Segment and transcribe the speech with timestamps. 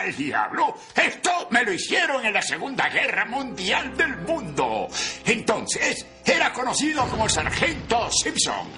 [0.00, 0.74] al diablo?
[0.94, 4.88] Esto me lo hicieron en la Segunda Guerra Mundial del Mundo.
[5.24, 8.68] Entonces, era conocido como el Sargento Simpson.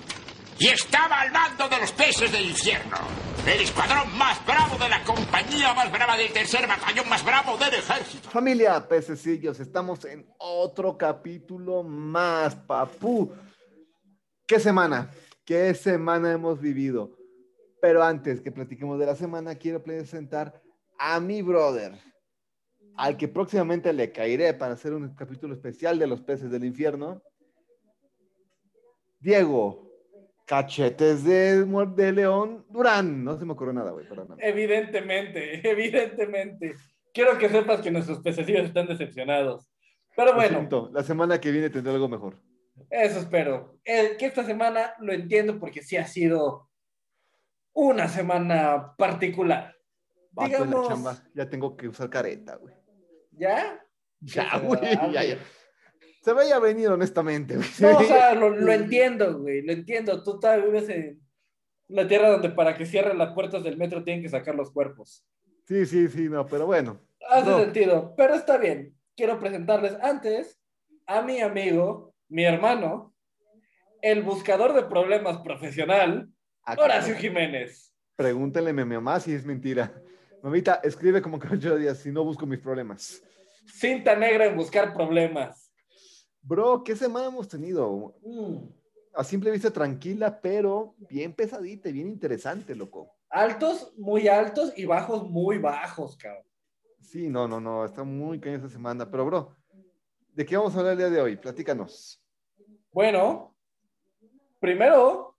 [0.59, 2.99] Y estaba al mando de los peces del infierno.
[3.47, 7.75] El escuadrón más bravo de la compañía más brava del tercer batallón más bravo del
[7.75, 8.31] ejército.
[8.31, 13.33] Familia pececillos, estamos en otro capítulo más, papú.
[14.47, 15.11] ¿Qué semana?
[15.45, 17.11] ¿Qué semana hemos vivido?
[17.81, 20.63] Pero antes que platiquemos de la semana, quiero presentar
[20.99, 21.93] a mi brother,
[22.97, 27.23] al que próximamente le caeré para hacer un capítulo especial de los peces del infierno.
[29.19, 29.91] Diego,
[30.47, 33.25] cachetes de, de león Durán.
[33.25, 34.37] No se me ocurrió nada, güey, perdón.
[34.41, 36.75] Evidentemente, evidentemente.
[37.15, 39.69] Quiero que sepas que nuestros pececillos están decepcionados.
[40.17, 40.91] Pero bueno.
[40.93, 42.37] la semana que viene tendré algo mejor.
[42.91, 43.79] Eso espero.
[43.85, 46.69] Que esta semana lo entiendo porque sí ha sido
[47.73, 49.75] una semana particular.
[50.33, 51.23] Digamos...
[51.35, 52.75] Ya tengo que usar careta, güey.
[53.33, 53.85] ¿Ya?
[54.21, 54.81] Ya, güey,
[55.13, 55.39] ya, ya.
[56.23, 57.57] Se veía venir, honestamente.
[57.57, 57.69] Güey.
[57.81, 60.23] No, o sea, lo, entiendo, güey, lo entiendo.
[60.23, 61.21] Tú todavía vives en
[61.89, 65.27] la tierra donde para que cierren las puertas del metro tienen que sacar los cuerpos.
[65.67, 67.01] Sí, sí, sí, no, pero bueno.
[67.29, 68.97] Hace sentido, pero está bien.
[69.17, 70.61] Quiero presentarles antes
[71.07, 73.15] a mi amigo, mi hermano,
[74.01, 76.29] el buscador de problemas profesional,
[76.65, 77.95] Horacio Jiménez.
[78.17, 79.93] Pregúntenle a mi mamá si es mentira.
[80.43, 83.23] Mamita, escribe como yo días si no busco mis problemas.
[83.67, 85.73] Cinta negra en buscar problemas.
[86.41, 88.17] Bro, ¿qué semana hemos tenido?
[88.23, 88.57] Mm.
[89.15, 93.15] A simple vista tranquila, pero bien pesadita y bien interesante, loco.
[93.29, 96.45] Altos, muy altos y bajos, muy bajos, cabrón.
[97.01, 99.09] Sí, no, no, no, está muy caña esta semana.
[99.09, 99.57] Pero, bro,
[100.33, 101.37] ¿de qué vamos a hablar el día de hoy?
[101.37, 102.21] Platícanos.
[102.91, 103.55] Bueno,
[104.59, 105.39] primero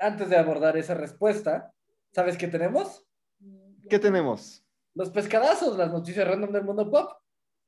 [0.00, 1.72] antes de abordar esa respuesta,
[2.12, 3.06] ¿sabes qué tenemos?
[3.90, 4.64] ¿Qué tenemos?
[4.94, 7.10] Los pescadazos, las noticias random del mundo pop.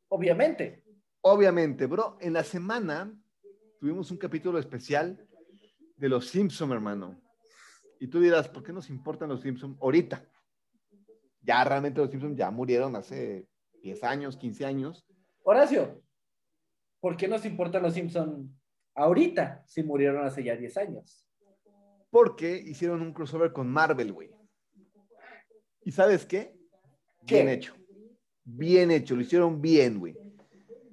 [0.09, 0.84] Obviamente.
[1.20, 2.17] Obviamente, bro.
[2.20, 3.12] En la semana
[3.81, 5.29] tuvimos un capítulo especial
[5.97, 7.20] de los Simpsons, hermano.
[7.98, 10.24] Y tú dirás, ¿por qué nos importan los Simpsons ahorita?
[11.41, 13.48] Ya realmente los Simpsons ya murieron hace
[13.83, 15.05] 10 años, 15 años.
[15.42, 16.02] Horacio,
[17.01, 18.48] ¿por qué nos importan los Simpsons
[18.95, 21.29] ahorita si murieron hace ya 10 años?
[22.13, 24.30] porque hicieron un crossover con Marvel, güey.
[25.85, 26.57] ¿Y sabes qué?
[27.23, 27.75] Bien hecho.
[28.45, 30.17] Bien hecho, lo hicieron bien, güey.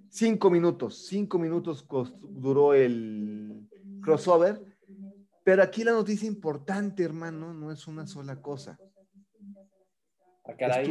[0.10, 1.86] Cinco minutos, cinco minutos
[2.22, 3.68] duró el
[4.02, 4.62] crossover.
[5.44, 8.78] Pero aquí la noticia importante, hermano, no es una sola cosa.
[10.46, 10.82] Ah, a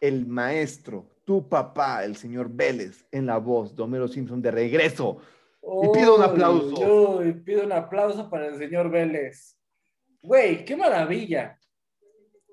[0.00, 5.20] El maestro, tu papá, el señor Vélez, en la voz de Homero Simpson de regreso
[5.62, 7.24] y pido un aplauso.
[7.24, 9.56] Y pido un aplauso para el señor Vélez.
[10.22, 11.58] Güey, qué maravilla.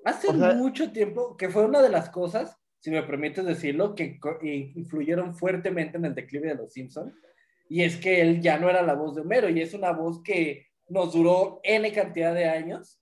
[0.04, 4.18] Hace mucho tiempo que fue una de las cosas, si me permites decirlo, que
[4.74, 7.12] influyeron fuertemente en el declive de los Simpsons.
[7.68, 10.22] Y es que él ya no era la voz de Homero y es una voz
[10.22, 13.00] que nos duró N cantidad de años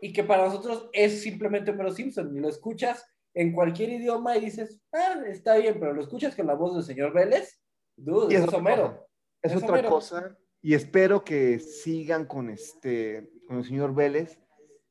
[0.00, 2.34] y que para nosotros es simplemente Homero Simpson.
[2.36, 3.04] Y lo escuchas
[3.34, 6.84] en cualquier idioma y dices, ah, está bien, pero lo escuchas con la voz del
[6.84, 7.60] señor Vélez,
[7.96, 9.06] dude, es Homero.
[9.42, 10.36] Es, otra cosa.
[10.62, 14.38] Y espero que sigan con este, con el señor Vélez,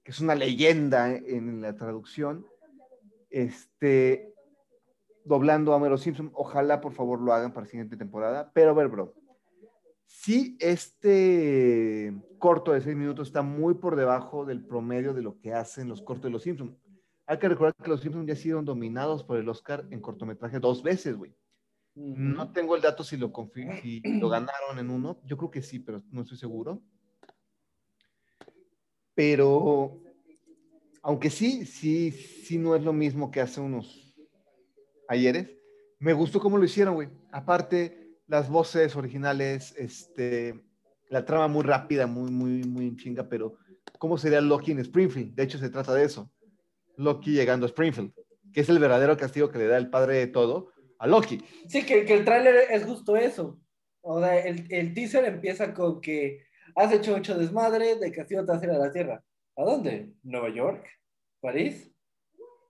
[0.09, 2.44] que es una leyenda en la traducción,
[3.30, 4.34] este,
[5.24, 6.31] doblando a Homero Simpson.
[6.34, 8.50] Ojalá, por favor, lo hagan para la siguiente temporada.
[8.52, 9.14] Pero a ver, bro,
[10.08, 15.53] si este corto de seis minutos está muy por debajo del promedio de lo que
[15.53, 16.76] hacen los cortos de los Simpsons.
[17.28, 20.81] Hay que recordar que los Simpsons ya sido dominados por el Oscar en cortometraje dos
[20.81, 21.36] veces, güey.
[21.94, 23.31] No tengo el dato si lo,
[23.84, 25.22] si lo ganaron en uno.
[25.24, 26.81] Yo creo que sí, pero no estoy seguro.
[29.19, 30.00] Pero,
[31.02, 34.16] aunque sí, sí, sí no es lo mismo que hace unos
[35.09, 35.50] ayeres.
[36.00, 37.09] Me gustó cómo lo hicieron, güey.
[37.29, 40.63] Aparte, las voces originales, este,
[41.09, 43.58] la trama muy rápida, muy, muy, muy chinga, pero
[43.97, 45.35] ¿cómo sería Loki en Springfield?
[45.35, 46.31] De hecho, se trata de eso.
[46.96, 48.13] Loki llegando a Springfield,
[48.53, 51.43] que es el verdadero castigo que le da el padre de todo a Loki.
[51.67, 53.59] Sí, que, que el tráiler es justo eso.
[53.99, 58.51] O sea, el, el, teaser empieza con que has hecho mucho desmadre, de castigo te
[58.51, 59.23] vas a ir a la Tierra.
[59.55, 60.13] ¿A dónde?
[60.23, 60.85] ¿Nueva York?
[61.41, 61.91] ¿París?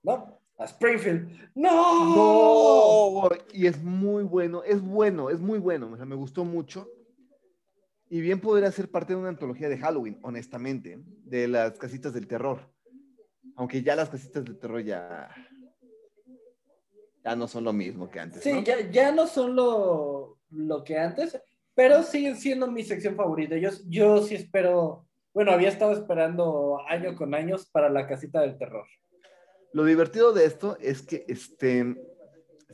[0.02, 1.50] No, a Springfield.
[1.54, 3.22] ¡No!
[3.22, 5.90] No, y es muy bueno, es bueno, es muy bueno.
[5.92, 6.88] O sea, me gustó mucho.
[8.08, 12.26] Y bien podría ser parte de una antología de Halloween, honestamente, de las casitas del
[12.26, 12.60] terror.
[13.54, 15.30] Aunque ya las casitas del terror ya,
[17.24, 18.42] ya no son lo mismo que antes.
[18.42, 21.40] Sí, Ya, ya no son lo, lo, que antes,
[21.80, 23.56] pero siguen siendo mi sección favorita.
[23.56, 28.58] Yo, yo sí espero, bueno, había estado esperando año con años para la casita del
[28.58, 28.86] terror.
[29.72, 31.96] Lo divertido de esto es que este,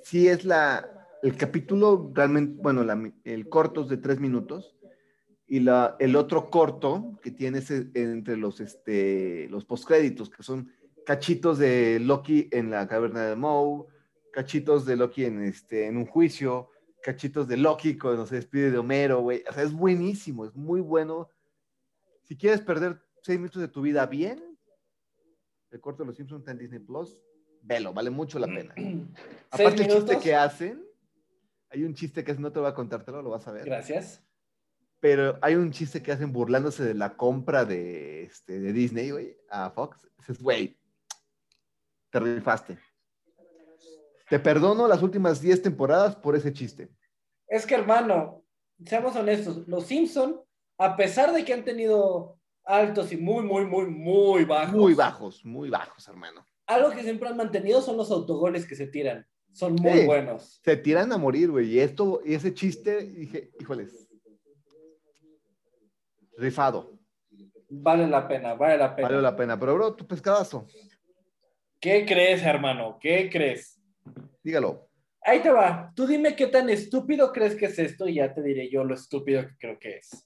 [0.03, 2.85] sí es la, el capítulo realmente, bueno,
[3.23, 4.76] el corto es de tres minutos
[5.47, 7.62] y la, el otro corto que tiene
[7.94, 10.73] entre los, este, los postcréditos, que son
[11.05, 13.87] cachitos de Loki en la caverna de Moe,
[14.32, 16.70] cachitos de Loki en, este, en un juicio,
[17.06, 19.44] cachitos de Loki cuando se despide de Homero, güey.
[19.49, 21.31] O sea, es buenísimo, es muy bueno.
[22.25, 24.58] Si quieres perder seis minutos de tu vida bien,
[25.70, 27.23] el corto de los Simpsons está en Disney Plus,
[27.62, 28.75] velo, vale mucho la pena.
[29.50, 30.85] Aparte el chiste que hacen,
[31.70, 33.64] hay un chiste que no te voy a contártelo, lo vas a ver.
[33.67, 34.20] Gracias.
[34.99, 39.37] Pero hay un chiste que hacen burlándose de la compra de, este, de Disney, güey,
[39.49, 40.09] a Fox.
[40.19, 40.76] Dices, güey,
[42.11, 42.76] te rifaste.
[44.28, 46.90] Te perdono las últimas 10 temporadas por ese chiste.
[47.46, 48.43] Es que, hermano,
[48.84, 50.40] seamos honestos, los Simpson,
[50.78, 54.75] a pesar de que han tenido altos y muy, muy, muy, muy bajos.
[54.75, 56.44] Muy bajos, muy bajos, hermano.
[56.67, 59.25] Algo que siempre han mantenido son los autogoles que se tiran.
[59.52, 60.61] Son muy buenos.
[60.64, 61.69] Se tiran a morir, güey.
[61.70, 64.08] Y esto, y ese chiste, dije, híjoles.
[66.37, 66.99] Rifado.
[67.69, 69.08] Vale la pena, vale la pena.
[69.08, 69.58] Vale la pena.
[69.58, 70.67] Pero, bro, tu pescadazo.
[71.81, 72.99] ¿Qué crees, hermano?
[73.00, 73.75] ¿Qué crees?
[74.47, 74.89] Dígalo.
[75.23, 75.93] Ahí te va.
[75.97, 78.95] Tú dime qué tan estúpido crees que es esto y ya te diré yo lo
[78.95, 80.25] estúpido que creo que es.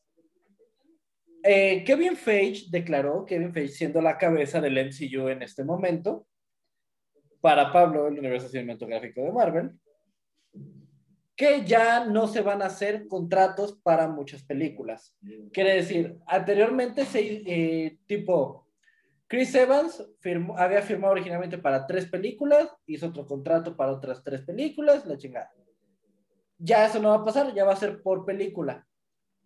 [1.42, 6.26] Eh, Kevin Feige declaró, Kevin Feige siendo la cabeza del MCU en este momento,
[7.40, 9.70] para Pablo, el universo cinematográfico de Marvel,
[11.34, 15.16] que ya no se van a hacer contratos para muchas películas.
[15.50, 18.69] Quiere decir, anteriormente se, eh, tipo,
[19.30, 20.04] Chris Evans
[20.56, 25.52] había firmado originalmente para tres películas, hizo otro contrato para otras tres películas, la chingada.
[26.58, 28.88] Ya eso no va a pasar, ya va a ser por película.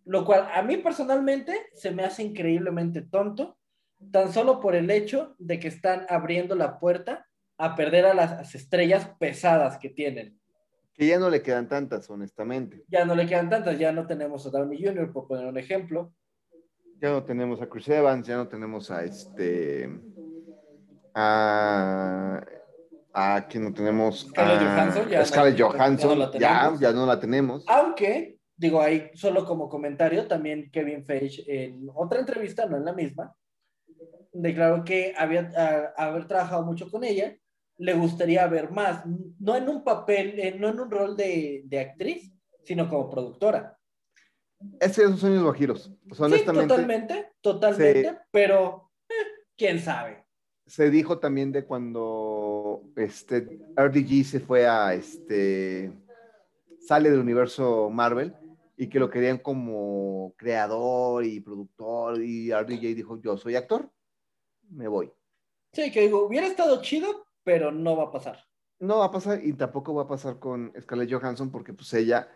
[0.06, 3.58] Lo cual a mí personalmente se me hace increíblemente tonto,
[4.10, 7.28] tan solo por el hecho de que están abriendo la puerta
[7.58, 10.40] a perder a las estrellas pesadas que tienen.
[10.94, 12.84] Que ya no le quedan tantas, honestamente.
[12.88, 16.14] Ya no le quedan tantas, ya no tenemos a Downey Jr., por poner un ejemplo
[17.04, 19.90] ya no tenemos a Chris Evans, ya no tenemos a este.
[21.12, 22.42] A.
[23.12, 24.26] a quien no tenemos.
[24.30, 27.62] Scarlett Johansson, ya, Scarlett Johansson, ya, ya, no la tenemos.
[27.68, 32.94] Aunque, digo ahí solo como comentario, también Kevin Feige en otra entrevista, no en la
[32.94, 33.36] misma,
[34.32, 35.50] declaró que había
[35.98, 37.36] haber trabajado mucho con ella,
[37.76, 39.04] le gustaría ver más,
[39.38, 43.76] no en un papel, eh, no en un rol de, de actriz, sino como productora.
[44.80, 45.92] Ese son sueños guajiros.
[46.18, 49.14] honestamente, totalmente, totalmente, pero eh,
[49.56, 50.24] quién sabe.
[50.66, 55.92] Se dijo también de cuando este RDG se fue a este
[56.80, 58.34] sale del universo Marvel
[58.76, 63.90] y que lo querían como creador y productor y RDJ dijo, "Yo soy actor,
[64.70, 65.12] me voy."
[65.72, 68.44] Sí, que digo, hubiera estado chido, pero no va a pasar.
[68.78, 72.28] No va a pasar y tampoco va a pasar con Scarlett Johansson porque pues ella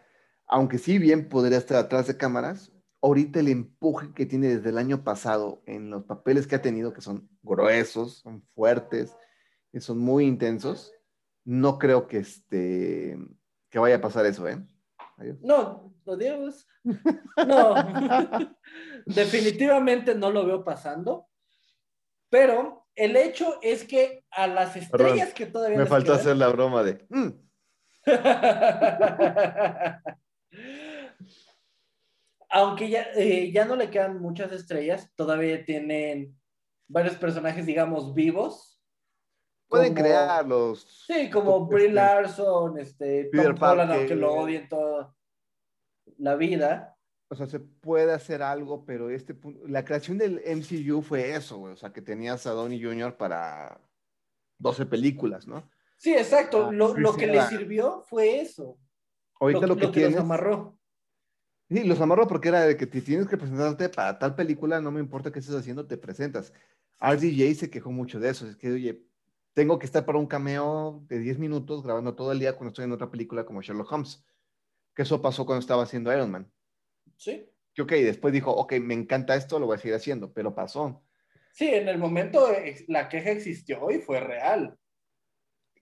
[0.49, 2.73] aunque sí bien podría estar atrás de cámaras,
[3.03, 6.93] ahorita el empuje que tiene desde el año pasado en los papeles que ha tenido,
[6.93, 9.15] que son gruesos, son fuertes,
[9.73, 10.93] y son muy intensos,
[11.45, 13.19] no creo que, este,
[13.71, 14.59] que vaya a pasar eso, ¿eh?
[15.43, 16.67] No, adiós.
[17.47, 17.75] No,
[19.07, 21.29] definitivamente no lo veo pasando,
[22.31, 25.79] pero el hecho es que a las estrellas que todavía...
[25.79, 27.07] Me faltó hacer la broma de...
[27.11, 27.29] Mm".
[32.51, 36.39] Aunque ya, eh, ya no le quedan muchas estrellas, todavía tienen
[36.89, 38.83] varios personajes, digamos, vivos.
[39.69, 41.05] Pueden crearlos.
[41.07, 45.15] Sí, como Brie Larson, este, Peter Tom Holland, aunque lo odien toda
[46.17, 46.97] la vida.
[47.31, 49.37] O sea, se puede hacer algo, pero este
[49.67, 53.19] la creación del MCU fue eso, O sea, que tenías a Donnie Jr.
[53.19, 53.79] para
[54.59, 55.69] 12 películas, ¿no?
[55.99, 56.69] Sí, exacto.
[56.69, 58.79] Ah, lo, que le sirvió fue eso.
[59.41, 60.13] Ahorita lo, que, tienes.
[60.13, 60.79] Los amarró.
[61.69, 64.91] Sí, los amarró porque era de que te tienes que presentarte para tal película, no
[64.91, 66.53] me importa qué estés haciendo, te presentas.
[67.01, 69.05] RDJ se quejó mucho de eso, es que, oye,
[69.53, 72.85] tengo que estar para un cameo de 10 minutos grabando todo el día cuando estoy
[72.85, 74.25] en otra película como Sherlock Holmes.
[74.95, 76.51] Que eso pasó cuando estaba haciendo Iron Man.
[77.17, 77.51] Sí.
[77.75, 81.05] Que ok, después dijo, ok, me encanta esto, lo voy a seguir haciendo, pero pasó.
[81.53, 84.79] Sí, en el momento eh, la queja existió y fue real.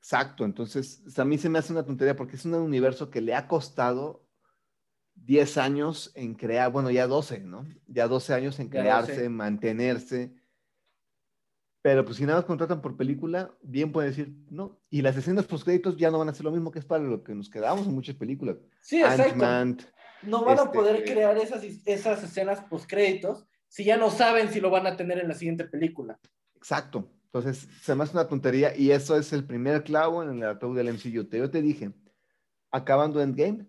[0.07, 3.35] Exacto, entonces a mí se me hace una tontería porque es un universo que le
[3.35, 4.25] ha costado
[5.17, 7.67] 10 años en crear, bueno, ya 12, ¿no?
[7.89, 10.33] Ya 12 años en crearse, mantenerse.
[11.83, 14.79] Pero pues si nada más contratan por película, bien pueden decir, no.
[14.91, 17.25] Y las escenas post-créditos ya no van a ser lo mismo que es para lo
[17.25, 18.59] que nos quedamos en muchas películas.
[18.83, 19.89] Sí, exacto.
[20.23, 24.61] no van a poder este, crear esas, esas escenas post-créditos si ya no saben si
[24.61, 26.17] lo van a tener en la siguiente película.
[26.55, 27.11] Exacto.
[27.38, 30.75] Entonces, se me hace una tontería y eso es el primer clavo en el ataúd
[30.75, 31.28] del MCU.
[31.28, 31.93] Yo te dije,
[32.71, 33.66] acabando Endgame.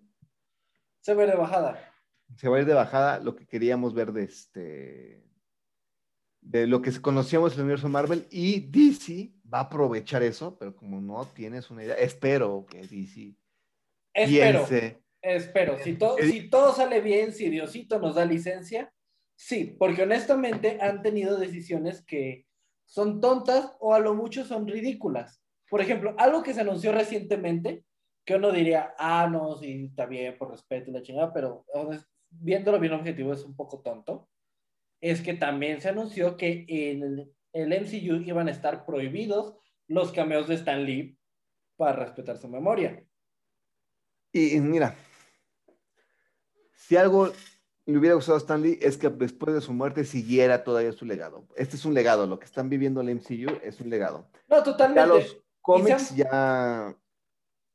[1.02, 1.94] Se va a ir de bajada.
[2.38, 5.24] Se va a ir de bajada lo que queríamos ver de este
[6.40, 10.74] de lo que conocíamos en el universo Marvel y DC va a aprovechar eso, pero
[10.74, 13.36] como no tienes una idea, espero que DC
[14.14, 14.66] espero,
[15.22, 18.94] espero, si, todo, si todo sale bien, si Diosito nos da licencia,
[19.36, 22.47] sí, porque honestamente han tenido decisiones que
[22.88, 25.44] son tontas o a lo mucho son ridículas.
[25.70, 27.84] Por ejemplo, algo que se anunció recientemente,
[28.26, 31.66] que uno diría, ah, no, sí, está bien, por respeto y la chingada, pero
[32.30, 34.28] viéndolo bien objetivo es un poco tonto
[35.02, 39.56] es que también se anunció que en el, MCU iban a estar prohibidos
[39.88, 41.18] los cameos de Stan Lee
[41.76, 43.04] para respetar su memoria.
[44.32, 44.96] Y, mira,
[46.76, 47.32] si algo
[47.88, 51.06] le hubiera gustado a Stan Lee es que después de su muerte siguiera todavía su
[51.06, 51.48] legado.
[51.56, 54.30] Este es un legado, lo que están viviendo el MCU es un legado.
[54.50, 55.00] No, totalmente.
[55.00, 56.98] Ya los cómics ya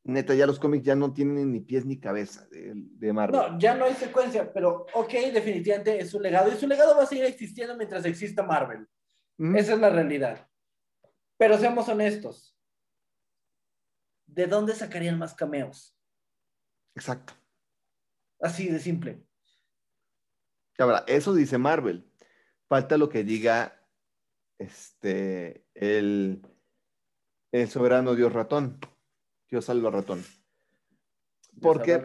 [0.04, 3.40] neta, ya los cómics ya no tienen ni pies ni cabeza de, Marvel.
[3.40, 7.04] No, ya no hay secuencia, pero ok, definitivamente es un legado y su legado va
[7.04, 8.86] a seguir existiendo mientras exista Marvel.
[9.38, 10.46] Esa es la realidad.
[11.38, 12.54] Pero seamos honestos.
[14.26, 15.96] ¿De dónde sacarían más cameos?
[16.94, 17.32] Exacto.
[18.40, 19.24] Así de simple.
[20.78, 22.10] Ahora, eso dice Marvel.
[22.68, 23.78] Falta lo que diga
[24.58, 26.46] este el,
[27.52, 28.78] el soberano Dios ratón.
[29.50, 30.24] Dios salva al ratón.
[31.60, 32.00] Porque,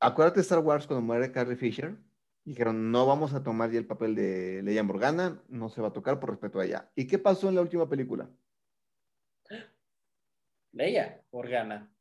[0.00, 1.96] acuérdate de Star Wars cuando muere Carrie Fisher,
[2.44, 5.92] dijeron, no vamos a tomar ya el papel de Leia Morgana, no se va a
[5.92, 6.90] tocar por respeto a ella.
[6.94, 8.30] ¿Y qué pasó en la última película?
[10.72, 11.94] Leia Organa.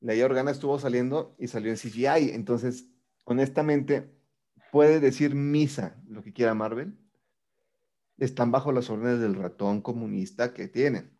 [0.00, 2.30] Leia Organa estuvo saliendo y salió en CGI.
[2.30, 2.88] Entonces,
[3.24, 4.15] honestamente,
[4.70, 6.98] puede decir misa lo que quiera Marvel.
[8.18, 11.16] Están bajo las órdenes del ratón comunista que tienen.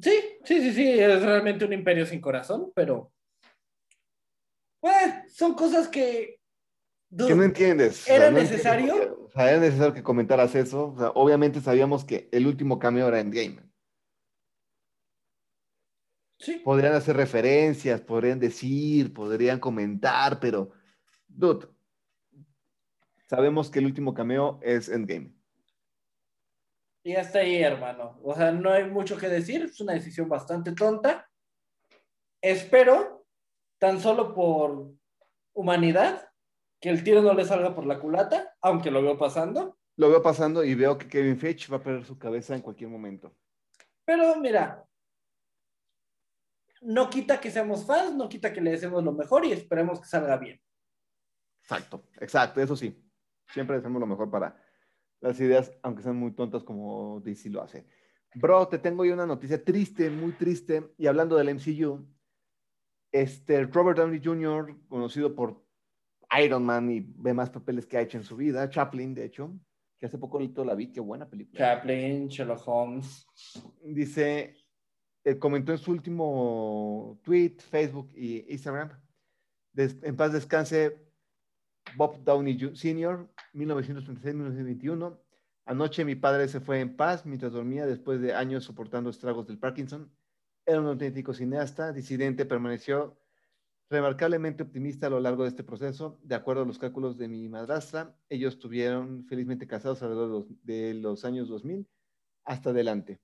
[0.00, 3.12] Sí, sí, sí, sí, es realmente un imperio sin corazón, pero.
[4.82, 6.40] Bueno, son cosas que.
[7.16, 8.08] que no entiendes.
[8.08, 9.24] ¿Era necesario?
[9.24, 10.92] o sea, era necesario que comentaras eso.
[10.92, 13.62] O sea, obviamente sabíamos que el último cambio era Endgame.
[16.38, 16.60] Sí.
[16.64, 20.72] Podrían hacer referencias, podrían decir, podrían comentar, pero.
[21.26, 21.68] Dude,
[23.28, 25.34] sabemos que el último cameo es Endgame.
[27.04, 28.18] Y hasta ahí, hermano.
[28.22, 29.62] O sea, no hay mucho que decir.
[29.64, 31.28] Es una decisión bastante tonta.
[32.40, 33.26] Espero,
[33.78, 34.90] tan solo por
[35.52, 36.30] humanidad,
[36.80, 39.78] que el tiro no le salga por la culata, aunque lo veo pasando.
[39.96, 42.90] Lo veo pasando y veo que Kevin Feige va a perder su cabeza en cualquier
[42.90, 43.36] momento.
[44.04, 44.84] Pero mira,
[46.80, 50.06] no quita que seamos fans, no quita que le deseemos lo mejor y esperemos que
[50.06, 50.60] salga bien.
[51.62, 53.03] Exacto, exacto, eso sí.
[53.54, 54.60] Siempre deseamos lo mejor para,
[55.24, 57.86] las ideas, aunque sean muy tontas como DC lo hace.
[58.34, 62.06] Bro, te tengo yo una noticia triste, muy triste, y hablando del MCU,
[63.10, 65.64] este Robert Downey Jr., conocido por
[66.42, 69.58] Iron Man y ve más papeles que ha hecho en su vida, Chaplin, de hecho,
[69.98, 71.58] que hace poco la vi, qué buena película.
[71.58, 73.26] Chaplin, Sherlock Holmes.
[73.82, 74.56] Dice,
[75.24, 78.90] eh, comentó en su último tweet, Facebook y Instagram,
[79.74, 80.98] en paz descanse
[81.96, 85.18] Bob Downey Sr., 1936-1921.
[85.66, 89.58] Anoche mi padre se fue en paz mientras dormía después de años soportando estragos del
[89.58, 90.12] Parkinson.
[90.66, 93.18] Era un auténtico cineasta, disidente, permaneció
[93.90, 96.18] remarcablemente optimista a lo largo de este proceso.
[96.22, 100.64] De acuerdo a los cálculos de mi madrastra, ellos estuvieron felizmente casados alrededor de los,
[100.64, 101.86] de los años 2000
[102.44, 103.20] hasta adelante.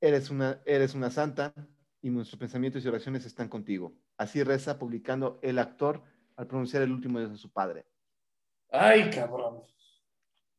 [0.00, 1.54] Eres una, eres una santa
[2.00, 3.94] y nuestros pensamientos y oraciones están contigo.
[4.16, 6.02] Así reza publicando el actor
[6.36, 7.86] al pronunciar el último Dios de su padre.
[8.70, 9.62] Ay, cabrón.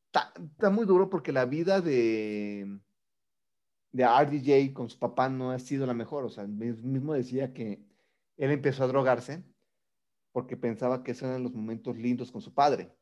[0.06, 2.80] Está, muy duro porque la vida de,
[3.92, 6.26] de RDJ con su papá no ha sido la mejor.
[6.26, 7.84] O sea, él mismo decía que
[8.38, 9.44] él empezó a drogarse
[10.32, 12.96] porque pensaba que esos eran los momentos lindos con su padre.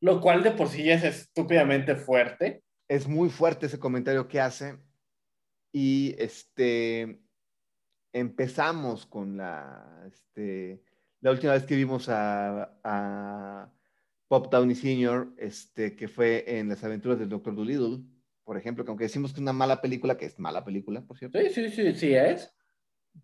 [0.00, 2.64] Lo cual de por sí es estúpidamente fuerte.
[2.88, 4.78] Es muy fuerte ese comentario que hace.
[5.72, 7.20] Y este
[8.12, 10.82] empezamos con la este,
[11.20, 13.72] la última vez que vimos a, a
[14.32, 17.98] Pop Downey Sr., este, que fue en Las aventuras del Doctor Dolittle,
[18.44, 21.18] por ejemplo, que aunque decimos que es una mala película, que es mala película, por
[21.18, 21.38] cierto.
[21.38, 22.50] Sí, sí, sí, sí es.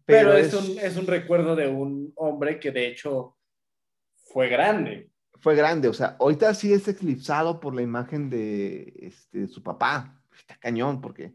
[0.05, 3.39] Pero, es, un, es un recuerdo de un hombre que de hecho
[4.17, 5.11] fue grande.
[5.41, 9.63] Fue grande, o sea, ahorita sí es eclipsado por la imagen de, este, de su
[9.63, 10.23] papá.
[10.39, 11.35] Está cañón, porque,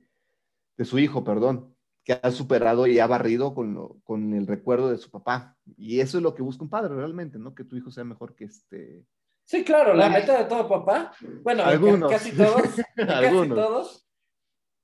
[0.77, 4.97] de su hijo, perdón que ha superado y ha barrido con, con, el recuerdo de
[4.97, 5.57] su papá.
[5.77, 7.55] Y eso es lo que busca un padre realmente, ¿no?
[7.55, 9.05] Que tu hijo sea mejor que este...
[9.45, 11.63] Sí, claro, la meta de todo papá, bueno,
[12.09, 12.63] casi todos,
[12.95, 14.07] casi todos,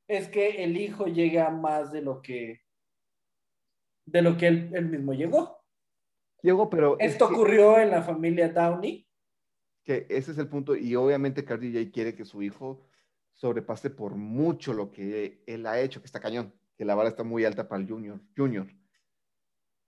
[0.07, 2.61] es que el hijo llega más de lo que
[4.05, 5.63] de lo que él, mismo llegó.
[6.41, 9.07] Llegó, pero esto ocurrió en la familia Downey.
[9.83, 12.87] Que ese es el punto y obviamente Cardi J quiere que su hijo
[13.33, 17.23] sobrepase por mucho lo que él ha hecho, que está cañón, que la vara está
[17.23, 18.67] muy alta para el junior, junior.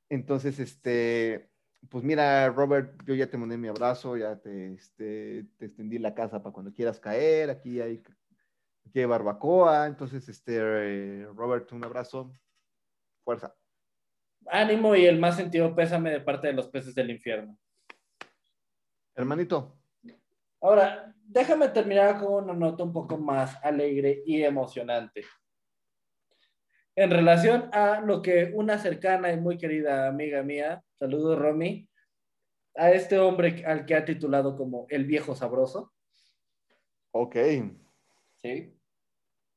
[0.10, 1.51] Entonces, este,
[1.90, 6.14] pues mira, Robert, yo ya te mandé mi abrazo, ya te, este, te extendí la
[6.14, 8.02] casa para cuando quieras caer, aquí hay,
[8.86, 12.34] aquí barbacoa, entonces, este, Robert, un abrazo,
[13.24, 13.56] fuerza.
[14.48, 17.58] Ánimo y el más sentido pésame de parte de los peces del infierno.
[19.16, 19.78] Hermanito.
[20.62, 25.26] Ahora, déjame terminar con una nota un poco más alegre y emocionante.
[26.96, 31.90] En relación a lo que una cercana y muy querida amiga mía, saludos Romy,
[32.76, 35.94] a este hombre al que ha titulado como el viejo sabroso.
[37.12, 37.36] Ok.
[38.42, 38.78] Sí.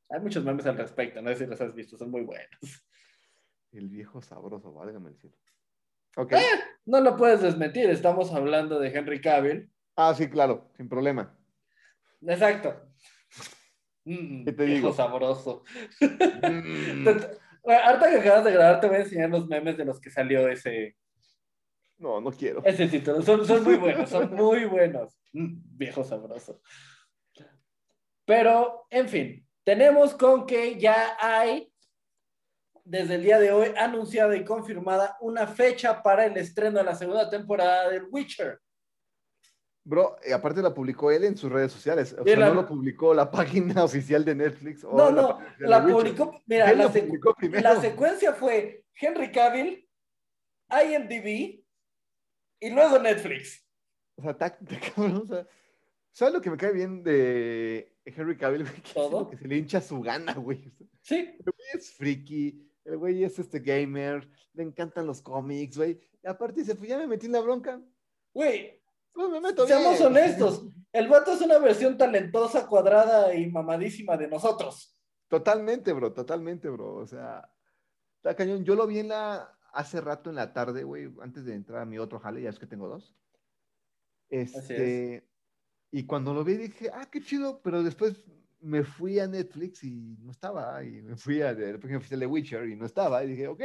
[0.09, 2.85] Hay muchos memes al respecto, no sé si los has visto, son muy buenos.
[3.71, 5.35] El viejo sabroso, válgame el cielo.
[6.15, 6.33] Ok.
[6.33, 6.45] Eh,
[6.85, 9.69] no lo puedes desmentir, estamos hablando de Henry Cavill.
[9.97, 11.37] Ah, sí, claro, sin problema.
[12.21, 12.94] Exacto.
[14.05, 15.63] Mm, ¿Qué te viejo sabroso.
[15.99, 17.07] Mm.
[17.67, 20.47] Ahorita que acabas de grabar, te voy a enseñar los memes de los que salió
[20.47, 20.95] ese.
[21.97, 22.63] No, no quiero.
[22.63, 23.21] Ese título.
[23.23, 25.17] Son, son muy buenos, son muy buenos.
[25.33, 26.61] Mm, viejo sabroso.
[28.25, 31.71] Pero, en fin, tenemos con que ya hay,
[32.83, 36.95] desde el día de hoy, anunciada y confirmada una fecha para el estreno de la
[36.95, 38.59] segunda temporada del Witcher.
[39.87, 42.15] Bro, y aparte la publicó él en sus redes sociales.
[42.17, 44.83] O sea, no lo publicó la página oficial de Netflix.
[44.83, 46.41] no, no, la, publicó.
[46.47, 46.91] Mira, la,
[47.61, 49.87] la, secuencia fue Henry Cavill,
[50.71, 51.63] IMDb
[52.59, 53.63] y luego Netflix.
[54.15, 54.57] O sea,
[54.97, 55.47] o sea,
[56.11, 58.65] ¿sabes lo que me cae bien de Henry Cavill?
[58.91, 59.29] ¿Todo?
[59.29, 60.73] Que se le hincha su gana, güey.
[61.01, 61.37] Sí.
[61.37, 65.99] El güey es friki, el güey es este gamer, le encantan los cómics, güey.
[66.23, 67.79] Y aparte dice, pues ya me metí en la bronca.
[68.33, 68.81] Güey,
[69.65, 74.97] Seamos honestos, el vato es una versión talentosa, cuadrada y mamadísima de nosotros.
[75.27, 76.95] Totalmente, bro, totalmente, bro.
[76.95, 77.49] O sea,
[78.17, 78.63] está cañón.
[78.63, 81.85] Yo lo vi en la, hace rato en la tarde, güey, antes de entrar a
[81.85, 83.15] mi otro jale, ya es que tengo dos.
[84.29, 85.27] Este,
[85.91, 88.23] y cuando lo vi dije, ah, qué chido, pero después
[88.59, 92.67] me fui a Netflix y no estaba, y me fui a, por ejemplo, de Witcher
[92.67, 93.61] y no estaba, y dije, ok,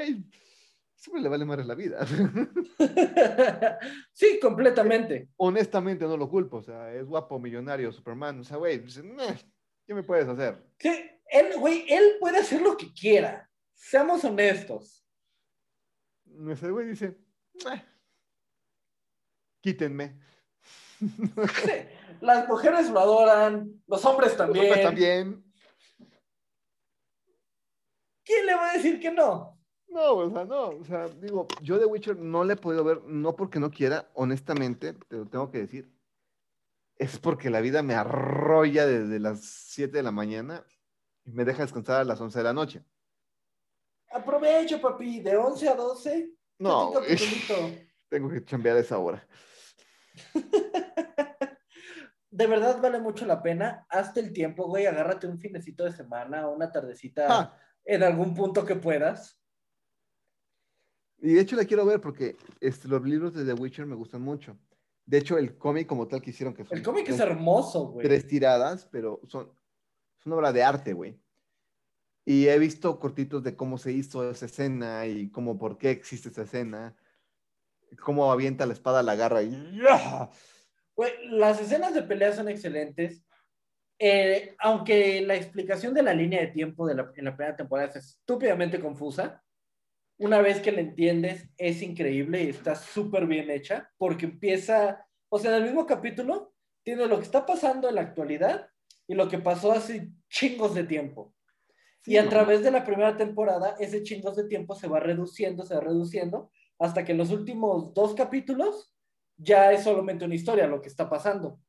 [1.01, 2.07] siempre le vale más la vida.
[4.13, 5.31] sí, completamente.
[5.39, 8.85] Honestamente no lo culpo, o sea, es guapo, millonario, Superman, o sea, güey,
[9.87, 10.63] ¿qué me puedes hacer?
[10.79, 15.03] Sí, él, güey, él puede hacer lo que quiera, seamos honestos.
[16.49, 17.17] Ese güey dice,
[19.63, 20.21] quítenme.
[20.99, 21.73] Sí,
[22.21, 24.67] las mujeres lo adoran, los hombres también.
[24.67, 25.45] Los hombres también.
[28.23, 29.60] ¿Quién le va a decir que no?
[29.91, 33.03] No, o sea, no, o sea, digo, yo de Witcher no le he podido ver,
[33.05, 35.93] no porque no quiera, honestamente, te lo tengo que decir,
[36.97, 40.65] es porque la vida me arrolla desde las 7 de la mañana
[41.25, 42.85] y me deja descansar a las 11 de la noche.
[44.13, 46.31] Aprovecho, papi, de 11 a 12.
[46.59, 46.93] No,
[48.09, 49.27] tengo que chambear esa hora.
[52.31, 53.87] de verdad vale mucho la pena.
[53.89, 57.59] Hazte el tiempo, güey, agárrate un finecito de semana o una tardecita ah.
[57.85, 59.40] en algún punto que puedas
[61.23, 64.23] y de hecho la quiero ver porque este, los libros de The Witcher me gustan
[64.23, 64.59] mucho.
[65.05, 68.07] De hecho, el cómic como tal que hicieron que El cómic es hermoso, güey.
[68.07, 69.51] Tres tiradas, pero son,
[70.19, 71.21] es una obra de arte, güey.
[72.25, 76.29] Y he visto cortitos de cómo se hizo esa escena y cómo, por qué existe
[76.29, 76.95] esa escena.
[78.01, 79.81] Cómo avienta la espada la garra y...
[80.95, 83.25] Güey, las escenas de pelea son excelentes.
[83.99, 87.89] Eh, aunque la explicación de la línea de tiempo de la, en la primera temporada
[87.89, 89.43] es estúpidamente confusa,
[90.21, 95.39] una vez que la entiendes, es increíble y está súper bien hecha, porque empieza, o
[95.39, 96.53] sea, en el mismo capítulo,
[96.83, 98.69] tiene lo que está pasando en la actualidad
[99.07, 101.35] y lo que pasó hace chingos de tiempo.
[102.05, 105.75] y a través de la primera temporada, ese chingos de tiempo se va reduciendo, se
[105.75, 108.95] va reduciendo, hasta que en los últimos dos capítulos
[109.39, 111.61] ya es solamente una historia lo que está pasando.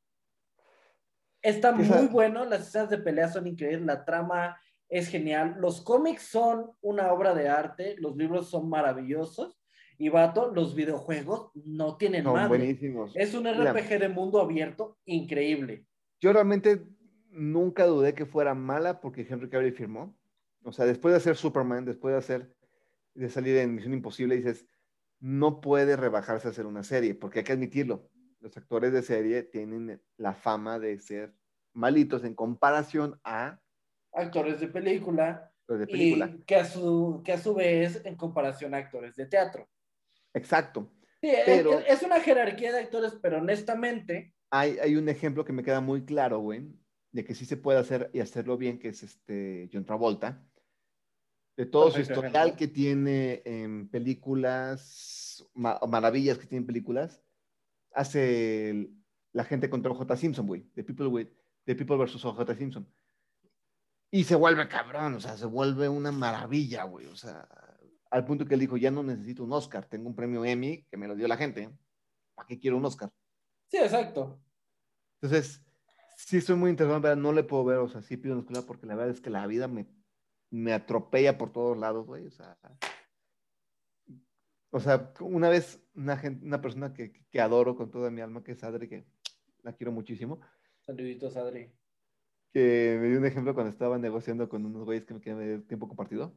[1.40, 4.58] Está muy bueno, las escenas de pelea son increíbles, la trama
[4.92, 5.56] es genial.
[5.58, 9.58] Los cómics son una obra de arte, los libros son maravillosos.
[9.96, 13.12] Y vato, los videojuegos no tienen son buenísimos.
[13.16, 15.86] Es un RPG de mundo abierto increíble.
[16.20, 16.84] Yo realmente
[17.30, 20.14] nunca dudé que fuera mala porque Henry Cavill firmó.
[20.62, 22.54] O sea, después de hacer Superman, después de hacer
[23.14, 24.66] de salir en Misión Imposible, dices,
[25.20, 28.10] no puede rebajarse a hacer una serie, porque hay que admitirlo.
[28.40, 31.34] Los actores de serie tienen la fama de ser
[31.72, 33.61] malitos en comparación a
[34.12, 36.26] actores de película, de película.
[36.34, 39.68] y que a, su, que a su vez en comparación a actores de teatro.
[40.34, 40.92] Exacto.
[41.20, 45.52] Sí, Pero- es, es una jerarquía de actores, pero honestamente, Hay, hay un ejemplo que
[45.52, 46.68] me queda muy claro, güey,
[47.12, 50.44] de que sí se puede hacer y hacerlo bien, que es este John Travolta.
[51.56, 57.22] De todo su historial que tiene en películas, ma- maravillas que tiene en películas,
[57.94, 58.90] hace el-
[59.32, 60.16] la gente contra J.
[60.16, 61.28] Simpson, güey, de People, with,
[61.66, 62.20] de People vs.
[62.22, 62.54] J.
[62.54, 62.86] Simpson.
[64.14, 67.48] Y se vuelve cabrón, o sea, se vuelve una maravilla, güey, o sea,
[68.10, 70.98] al punto que él dijo, ya no necesito un Oscar, tengo un premio Emmy que
[70.98, 71.70] me lo dio la gente,
[72.34, 73.10] ¿para qué quiero un Oscar?
[73.68, 74.38] sí, exacto.
[75.18, 75.64] Entonces,
[76.14, 78.42] sí estoy muy interesado, en ver, no le puedo ver, o sea, sí pido una
[78.42, 79.88] escuela porque la verdad es que la vida me,
[80.50, 82.58] me atropella por todos lados, güey, o sea,
[84.70, 88.44] o sea, una vez una, gente, una persona que, que adoro con toda mi alma,
[88.44, 89.06] que es Adri, que
[89.62, 90.40] la quiero muchísimo,
[90.82, 91.70] Saluditos, Adri.
[92.52, 95.88] Que me dio un ejemplo cuando estaba negociando con unos güeyes que me querían tiempo
[95.88, 96.36] compartido.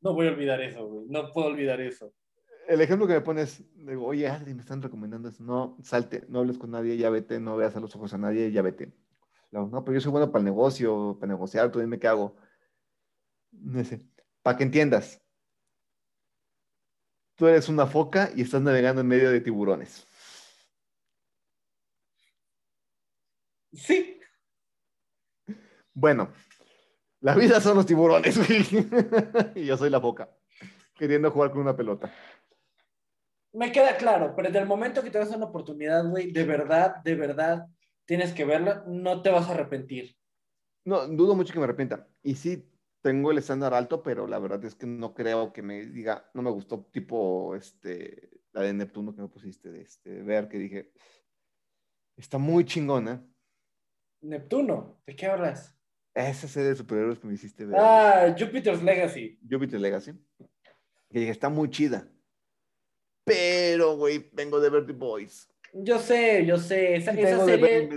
[0.00, 1.06] No voy a olvidar eso, güey.
[1.08, 2.14] No puedo olvidar eso.
[2.68, 5.42] El ejemplo que me pones, digo, oye, Adri, me están recomendando eso.
[5.42, 8.52] No, salte, no hables con nadie, ya vete, no veas a los ojos a nadie,
[8.52, 8.92] ya vete.
[9.50, 12.36] No, no, pero yo soy bueno para el negocio, para negociar, tú dime qué hago.
[13.50, 14.02] No sé,
[14.42, 15.20] para que entiendas.
[17.36, 20.06] Tú eres una foca y estás navegando en medio de tiburones.
[23.72, 24.17] Sí,
[26.00, 26.32] Bueno,
[27.18, 28.64] la vida son los tiburones, güey.
[29.56, 30.30] y yo soy la foca,
[30.94, 32.12] queriendo jugar con una pelota.
[33.52, 37.02] me queda claro, pero desde el momento que te das una oportunidad, güey, de verdad,
[37.02, 37.66] de verdad,
[38.04, 40.16] tienes que verla, no te vas a arrepentir.
[40.84, 42.06] No, dudo mucho que me arrepienta.
[42.22, 42.70] Y sí,
[43.02, 46.42] tengo el estándar alto, pero la verdad es que no creo que me diga, no
[46.42, 50.92] me gustó tipo este, la de Neptuno que me pusiste, de este, ver, que dije,
[52.16, 53.26] está muy chingona.
[54.20, 55.77] Neptuno, ¿de qué hablas?
[56.18, 59.38] Esa serie de superhéroes que me hiciste ver, Ah, Jupiter's Legacy.
[59.48, 60.12] Jupiter Legacy,
[61.10, 62.08] que dije, está muy chida.
[63.24, 65.48] Pero, güey, vengo de ver The Boys.
[65.72, 67.88] Yo sé, yo sé, esa, Y esa serie,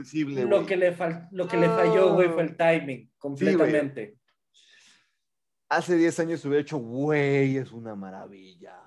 [0.45, 4.17] lo que, le fal- lo que le falló, güey, fue el timing, completamente.
[5.69, 8.77] Hace 10 años hubiera hecho, güey, es una maravilla.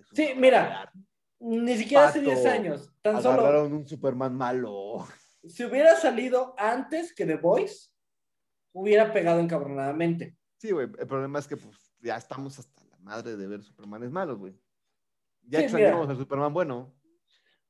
[0.00, 0.92] es Sí, mira, maravilla".
[1.40, 5.06] Ni siquiera hace Pato, 10 años, tan solo, Agarraron un Superman malo.
[5.46, 7.90] si hubiera salido antes que The Voice,
[8.78, 10.36] hubiera pegado encabronadamente.
[10.56, 10.88] Sí, güey.
[10.98, 14.54] El problema es que pues, ya estamos hasta la madre de ver Supermanes malos, güey.
[15.42, 16.94] Ya Sí, extrañamos al Superman bueno.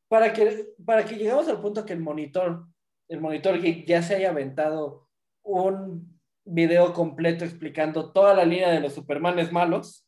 [0.08, 2.66] Para que, para que llegamos al punto que el monitor,
[3.08, 5.08] el monitor geek ya se haya aventado
[5.42, 10.06] un video completo explicando toda la línea de los Supermanes malos.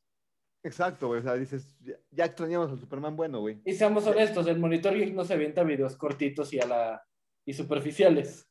[0.63, 1.21] Exacto, güey.
[1.21, 3.61] O sea, dices, ya, ya extrañamos al Superman bueno, güey.
[3.65, 7.03] Y seamos honestos, el monitor geek no se avienta videos cortitos y a la
[7.47, 8.50] y superficiales.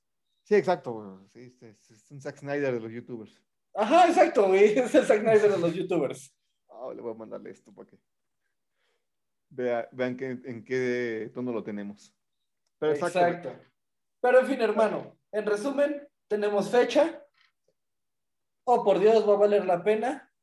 [0.49, 1.27] Sí, exacto, güey.
[1.29, 3.39] Sí, es, es- es un Zack Snyder de los youtubers.
[3.75, 4.63] Ajá, exacto, güey.
[4.79, 6.35] Es el Zack Snyder de los youtubers.
[6.67, 7.99] Ah, le voy a mandarle esto para que
[9.51, 12.15] vea- vean que, en qué tono lo tenemos.
[12.79, 12.93] Pero.
[12.93, 13.55] Exacto.
[14.21, 17.23] Pero en fin, hermano, en resumen, tenemos fecha.
[18.65, 20.33] Oh, por Dios, va a valer la pena.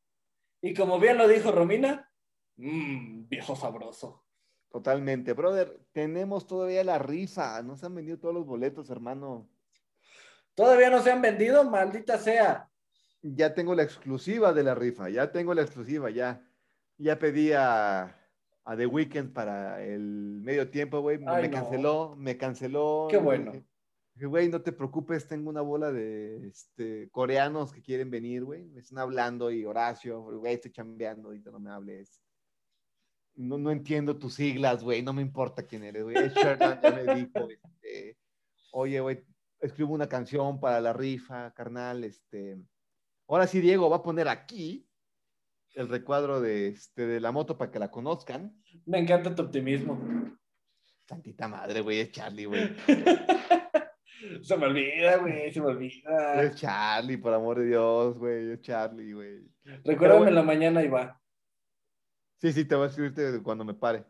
[0.63, 2.13] Y como bien lo dijo Romina,
[2.59, 4.25] mmm, viejo sabroso.
[4.71, 5.81] Totalmente, brother.
[5.91, 7.61] Tenemos todavía la rifa.
[7.65, 9.51] No se han vendido todos los boletos, hermano.
[10.57, 12.71] Todavía no se han vendido, maldita sea.
[13.21, 15.11] Ya tengo la exclusiva de la rifa.
[15.11, 16.09] Ya tengo la exclusiva.
[16.09, 16.43] Ya,
[16.97, 18.17] ya pedí a,
[18.65, 21.19] a The Weeknd para el medio tiempo, güey.
[21.19, 21.51] Me no.
[21.51, 23.07] canceló, me canceló.
[23.11, 23.53] Qué bueno.
[24.15, 25.29] Güey, no te preocupes.
[25.29, 28.65] Tengo una bola de este, coreanos que quieren venir, güey.
[28.65, 31.29] Me están hablando y Horacio, güey, estoy chambeando.
[31.29, 32.23] Ahorita no me hables.
[33.35, 35.03] No, no entiendo tus siglas, güey.
[35.03, 36.17] No me importa quién eres, güey.
[36.17, 37.49] Ed Sheeran ya me dijo,
[37.83, 38.17] este,
[38.73, 39.23] oye, güey,
[39.61, 42.59] escribo una canción para la rifa, carnal, este.
[43.29, 44.89] Ahora sí, Diego va a poner aquí
[45.75, 48.57] el recuadro de, este, de la moto para que la conozcan.
[48.87, 50.01] Me encanta tu optimismo.
[51.05, 52.75] Tantita madre, güey, es Charlie, güey.
[54.43, 56.43] se me olvida, güey, se me olvida.
[56.43, 59.49] Es Charlie, por amor de Dios, güey, es Charlie, güey.
[59.85, 60.29] Recuérdame bueno.
[60.29, 61.21] en la mañana y va.
[62.39, 64.05] Sí, sí, te voy a escribirte cuando me pare.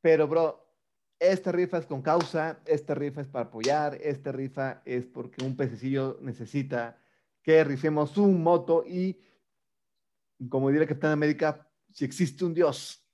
[0.00, 0.61] Pero, bro,
[1.22, 5.56] esta rifa es con causa, esta rifa es para apoyar, esta rifa es porque un
[5.56, 6.98] pececillo necesita
[7.42, 9.20] que rifemos su moto y,
[10.48, 13.06] como diría Capitán América, si existe un Dios,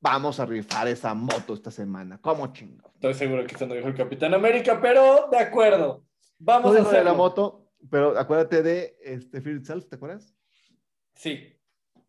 [0.00, 2.20] vamos a rifar esa moto esta semana.
[2.20, 2.90] ¿Cómo chingo?
[2.94, 6.04] Estoy seguro que eso no dijo el Capitán América, pero de acuerdo.
[6.38, 7.04] Vamos No a hacerlo.
[7.10, 10.34] la moto, pero acuérdate de este Fear Itself, ¿te acuerdas?
[11.14, 11.56] Sí,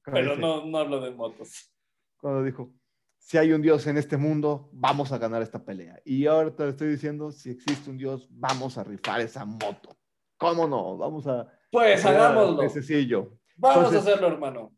[0.03, 1.73] pero dice- no, no hablo de motos.
[2.17, 2.71] cuando dijo,
[3.21, 6.01] si hay un Dios en este mundo, vamos a ganar esta pelea.
[6.03, 9.95] Y ahora te lo estoy diciendo, si existe un Dios, vamos a rifar esa moto.
[10.37, 10.97] ¿Cómo no?
[10.97, 11.47] Vamos a...
[11.71, 12.67] Pues hagámoslo.
[12.67, 13.37] Sencillo.
[13.55, 14.75] Vamos a hacerlo, hermano.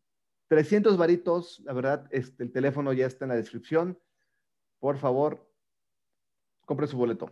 [0.48, 3.98] 300 varitos, la verdad, este, el teléfono ya está en la descripción.
[4.78, 5.50] Por favor,
[6.66, 7.30] compre su boleto.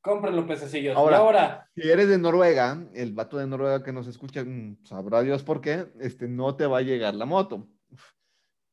[0.00, 0.96] Cómprenlo, pececillos.
[0.96, 4.78] Ahora, y ahora, Si eres de Noruega, el vato de Noruega que nos escucha, mm,
[4.84, 7.68] sabrá Dios por qué, este, no te va a llegar la moto.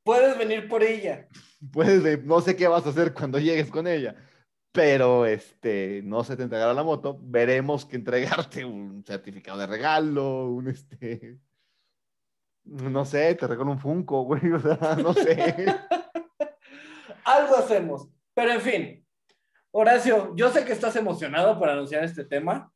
[0.06, 1.28] Puedes venir por ella.
[1.74, 4.16] Puedes, de- no sé qué vas a hacer cuando llegues con ella,
[4.72, 7.18] pero este, no se te entregará la moto.
[7.22, 11.40] Veremos que entregarte un certificado de regalo, un este,
[12.64, 15.66] no sé, te regalo un Funko, güey, o sea, no sé.
[17.26, 18.08] Algo hacemos.
[18.34, 19.08] Pero en fin,
[19.72, 22.72] Horacio, yo sé que estás emocionado por anunciar este tema.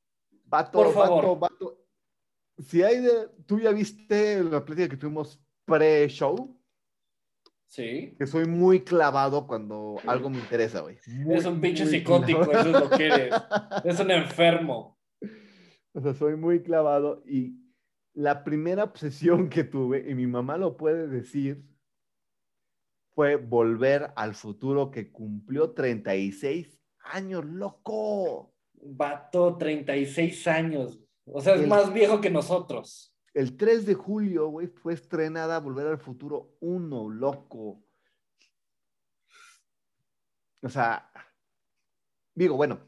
[0.46, 1.38] Vato, Por favor.
[1.38, 1.86] vato, vato.
[2.58, 6.59] Si hay de, tú ya viste la plática que tuvimos pre-show,
[7.70, 8.16] Sí.
[8.18, 10.98] que soy muy clavado cuando algo me interesa, güey.
[11.08, 12.70] Muy, Es un pinche psicótico, clavado.
[12.70, 13.34] eso es lo que eres.
[13.86, 14.98] Es un enfermo.
[15.94, 17.56] O sea, soy muy clavado y
[18.14, 21.64] la primera obsesión que tuve, y mi mamá lo puede decir,
[23.14, 28.54] fue volver al futuro que cumplió 36 años, loco.
[28.82, 31.00] Vato, 36 años.
[31.26, 33.14] O sea, es El- más viejo que nosotros.
[33.40, 37.82] El 3 de julio, güey, fue estrenada Volver al Futuro 1, loco.
[40.62, 41.10] O sea,
[42.36, 42.82] digo, bueno,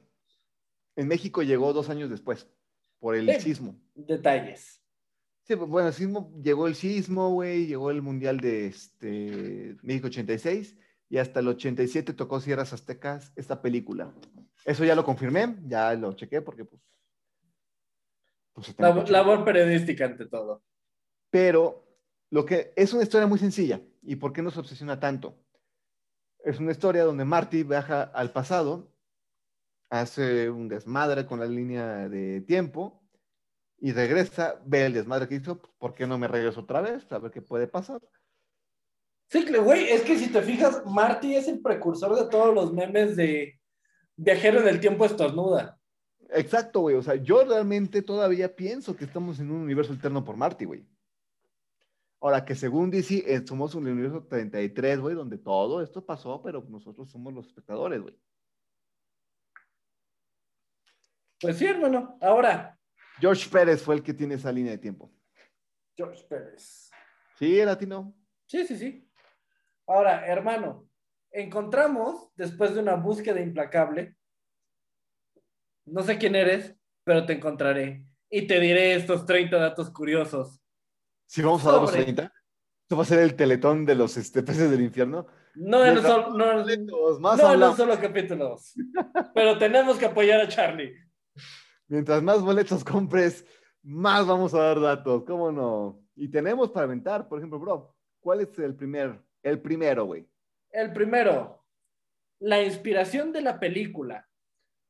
[0.98, 2.50] en México llegó dos años después,
[3.00, 3.40] por el Sí.
[3.40, 3.82] sismo.
[3.96, 4.84] Detalles.
[5.44, 10.08] Sí, pues, bueno, el sismo, llegó el sismo, güey, llegó el Mundial de este, México
[10.08, 10.76] 86
[11.08, 14.14] y hasta el 87 tocó Sierras Aztecas esta película.
[14.66, 16.82] Eso ya lo confirmé, ya lo chequé porque pues...
[18.54, 19.26] pues, se tenía que Lab- checar.
[19.26, 20.64] labor periodística ante todo.
[21.30, 21.86] Pero
[22.30, 23.82] lo que es una historia muy sencilla.
[24.04, 25.36] ¿Y por qué nos obsesiona tanto?
[26.44, 28.92] Es una historia donde Marty viaja al pasado,
[29.90, 33.04] hace un desmadre con la línea de tiempo
[33.78, 37.12] y regresa, ve el desmadre que hizo, ¿por qué no me regreso otra vez?
[37.12, 38.02] A ver qué puede pasar.
[39.30, 43.16] Sí, güey, es que si te fijas, Marty es el precursor de todos los memes
[43.16, 43.60] de
[44.16, 45.80] viajero en el tiempo estornuda.
[46.32, 46.96] Exacto, güey.
[46.96, 50.88] O sea, yo realmente todavía pienso que estamos en un universo alterno por Marty, güey.
[52.22, 56.64] Ahora que según DC, eh, somos un universo 33, güey, donde todo esto pasó, pero
[56.70, 58.18] nosotros somos los espectadores, güey.
[61.42, 62.18] Pues sí, hermano.
[62.22, 62.80] Ahora,
[63.20, 65.12] George Pérez fue el que tiene esa línea de tiempo.
[65.98, 66.92] George Pérez.
[67.38, 68.16] Sí, era latino.
[68.46, 69.12] Sí, sí, sí.
[69.88, 70.88] Ahora, hermano,
[71.32, 74.16] encontramos, después de una búsqueda implacable,
[75.86, 80.62] no sé quién eres, pero te encontraré y te diré estos 30 datos curiosos.
[81.26, 82.04] Si vamos a dar los Sobre.
[82.04, 82.34] 30.
[82.84, 85.26] Esto va a ser el teletón de los este, peces del infierno.
[85.56, 88.58] No en, sol- no, más no en un solo capítulo,
[89.34, 90.94] pero tenemos que apoyar a Charlie.
[91.88, 93.46] Mientras más boletos compres,
[93.84, 95.24] más vamos a dar datos.
[95.26, 96.02] ¿Cómo no?
[96.16, 100.28] Y tenemos para aventar, por ejemplo, bro, ¿cuál es el primer, el primero, güey?
[100.70, 101.66] El primero,
[102.40, 104.30] la inspiración de la película.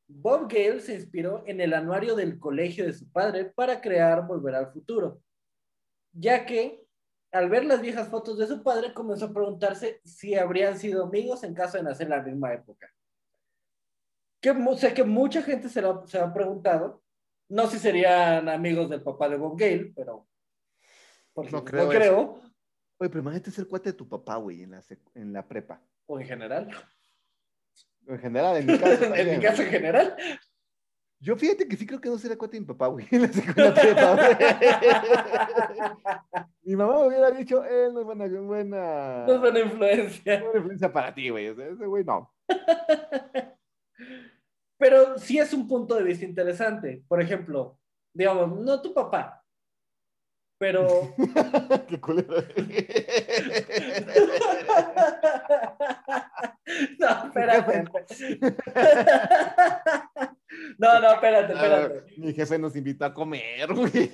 [0.08, 4.54] Bob Gale se inspiró en el anuario del colegio de su padre para crear Volver
[4.54, 5.22] al Futuro,
[6.12, 6.84] ya que
[7.32, 11.42] al ver las viejas fotos de su padre comenzó a preguntarse si habrían sido amigos
[11.44, 12.92] en caso de nacer en la misma época.
[14.40, 17.02] Que sé que mucha gente se lo se ha preguntado,
[17.48, 20.26] no si serían amigos del papá de Bob Gale, pero
[21.32, 22.52] porque No no creo creo, eso.
[22.98, 24.82] Oye, pero imagínate ser cuate de tu papá, güey, en la,
[25.14, 25.80] en la prepa.
[26.06, 26.68] o en general,
[28.06, 29.04] En general, en mi caso.
[29.14, 30.16] en mi caso en general.
[31.20, 33.28] Yo fíjate que sí creo que no sería cuate de mi papá, güey, en la
[33.28, 34.36] secundaria prepa, güey.
[36.64, 40.40] Mi mamá me hubiera dicho, él no es buena, buena, No es buena influencia.
[40.40, 41.48] buena influencia para ti, güey.
[41.48, 42.32] O sea, ese güey no.
[44.78, 47.04] Pero sí es un punto de vista interesante.
[47.06, 47.78] Por ejemplo,
[48.12, 49.42] digamos, no tu papá,
[50.62, 51.12] pero
[51.88, 52.36] Qué culero.
[57.00, 57.84] no, espérate.
[60.78, 62.04] No, no, espérate, espérate.
[62.18, 64.08] Mi jefe nos invitó a comer, güey.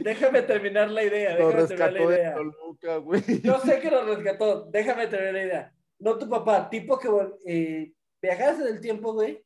[0.00, 1.36] Déjame terminar la idea.
[1.36, 2.34] Lo Déjame terminar la rescató de idea.
[2.34, 3.22] Toluca, güey.
[3.42, 4.64] Yo sé que lo rescató.
[4.70, 5.74] Déjame terminar la idea.
[5.98, 7.08] No tu papá, tipo que
[7.44, 9.44] eh, viajaste del tiempo, güey,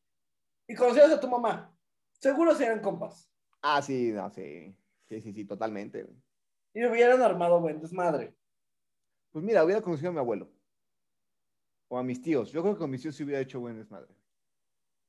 [0.69, 1.75] y conocías a tu mamá.
[2.21, 3.29] Seguro serían compas.
[3.61, 4.77] Ah, sí, no, sí.
[5.09, 6.03] Sí, sí, sí, totalmente.
[6.03, 6.17] güey.
[6.75, 8.35] Y hubieran armado buen desmadre.
[9.33, 10.49] Pues mira, hubiera conocido a mi abuelo.
[11.89, 12.51] O a mis tíos.
[12.51, 14.15] Yo creo que con mis tíos sí hubiera hecho buen desmadre.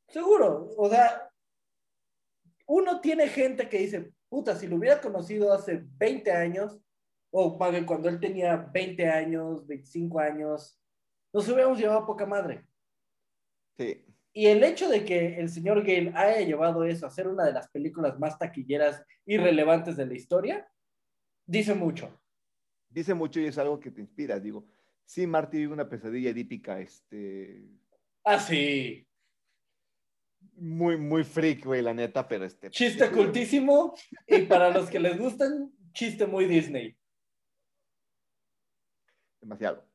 [0.07, 1.31] Seguro, o sea,
[2.67, 6.79] uno tiene gente que dice, puta, si lo hubiera conocido hace 20 años,
[7.31, 10.79] o cuando él tenía 20 años, 25 años,
[11.33, 12.65] nos hubiéramos llevado a poca madre.
[13.77, 14.05] Sí.
[14.31, 17.53] Y el hecho de que el señor Gale haya llevado eso a ser una de
[17.53, 20.67] las películas más taquilleras y relevantes de la historia,
[21.45, 22.21] dice mucho.
[22.89, 24.39] Dice mucho y es algo que te inspira.
[24.39, 24.65] Digo,
[25.05, 27.63] sí, Marty vive una pesadilla edípica, este.
[28.23, 29.07] Ah, sí.
[30.57, 32.69] Muy, muy freak, güey, la neta, pero este.
[32.69, 33.93] Chiste cultísimo
[34.27, 36.97] y para los que les gustan, chiste muy Disney.
[39.41, 39.85] Demasiado.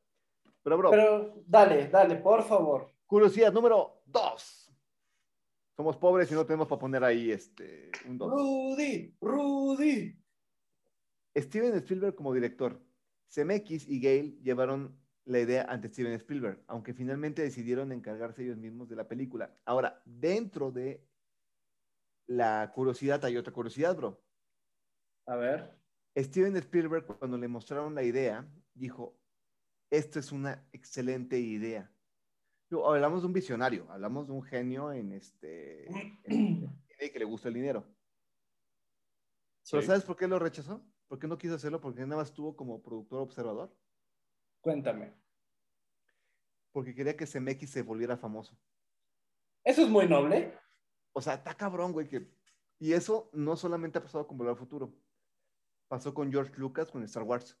[0.63, 0.91] Pero, bro.
[0.91, 2.93] Pero dale, dale, por favor.
[3.05, 4.71] Curiosidad número dos.
[5.75, 8.29] Somos pobres y no tenemos para poner ahí este, un dos.
[8.29, 10.17] Rudy, Rudy.
[11.35, 12.79] Steven Spielberg como director.
[13.29, 18.89] Zemeckis y Gale llevaron la idea ante Steven Spielberg, aunque finalmente decidieron encargarse ellos mismos
[18.89, 19.55] de la película.
[19.65, 21.05] Ahora, dentro de
[22.27, 24.21] la curiosidad hay otra curiosidad, bro.
[25.27, 25.77] A ver.
[26.17, 29.17] Steven Spielberg, cuando le mostraron la idea, dijo,
[29.89, 31.91] esta es una excelente idea.
[32.85, 35.85] hablamos de un visionario, hablamos de un genio en este,
[36.25, 37.85] que le gusta el dinero.
[39.69, 40.83] Pero ¿sabes por qué lo rechazó?
[41.07, 41.79] ¿Por qué no quiso hacerlo?
[41.79, 43.75] Porque nada más estuvo como productor observador.
[44.61, 45.13] Cuéntame.
[46.71, 48.57] Porque quería que CMX se volviera famoso.
[49.63, 50.57] Eso es muy noble.
[51.13, 52.07] O sea, está cabrón, güey.
[52.07, 52.27] Que...
[52.79, 54.93] Y eso no solamente ha pasado con Volver al Futuro.
[55.87, 57.57] Pasó con George Lucas con Star Wars.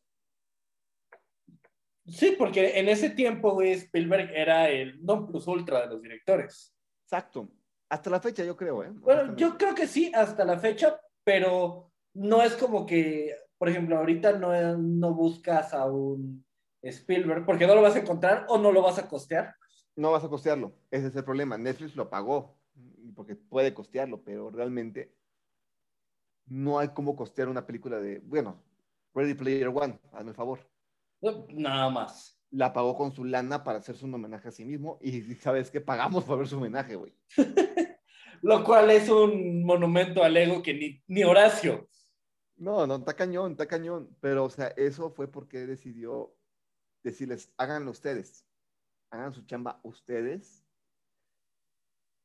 [2.05, 6.73] Sí, porque en ese tiempo, güey, Spielberg era el non plus ultra de los directores.
[7.03, 7.51] Exacto.
[7.89, 8.89] Hasta la fecha, yo creo, ¿eh?
[8.93, 13.97] Bueno, yo creo que sí, hasta la fecha, pero no es como que, por ejemplo,
[13.97, 16.45] ahorita no, no buscas a un
[16.81, 19.55] Spielberg porque no lo vas a encontrar o no lo vas a costear.
[19.95, 21.57] No vas a costearlo, ese es el problema.
[21.57, 22.57] Netflix lo pagó
[23.15, 25.13] porque puede costearlo, pero realmente
[26.45, 28.63] no hay cómo costear una película de, bueno,
[29.13, 30.59] Ready Player One, hazme el favor.
[31.49, 32.37] Nada más.
[32.49, 35.81] La pagó con su lana para hacerse un homenaje a sí mismo y sabes que
[35.81, 37.13] pagamos por ver su homenaje, güey.
[38.41, 41.87] Lo cual es un monumento al ego que ni, ni Horacio.
[42.57, 44.15] No, no, está cañón, está cañón.
[44.19, 46.35] Pero, o sea, eso fue porque decidió
[47.03, 48.45] decirles, háganlo ustedes.
[49.11, 50.65] Hagan su chamba ustedes.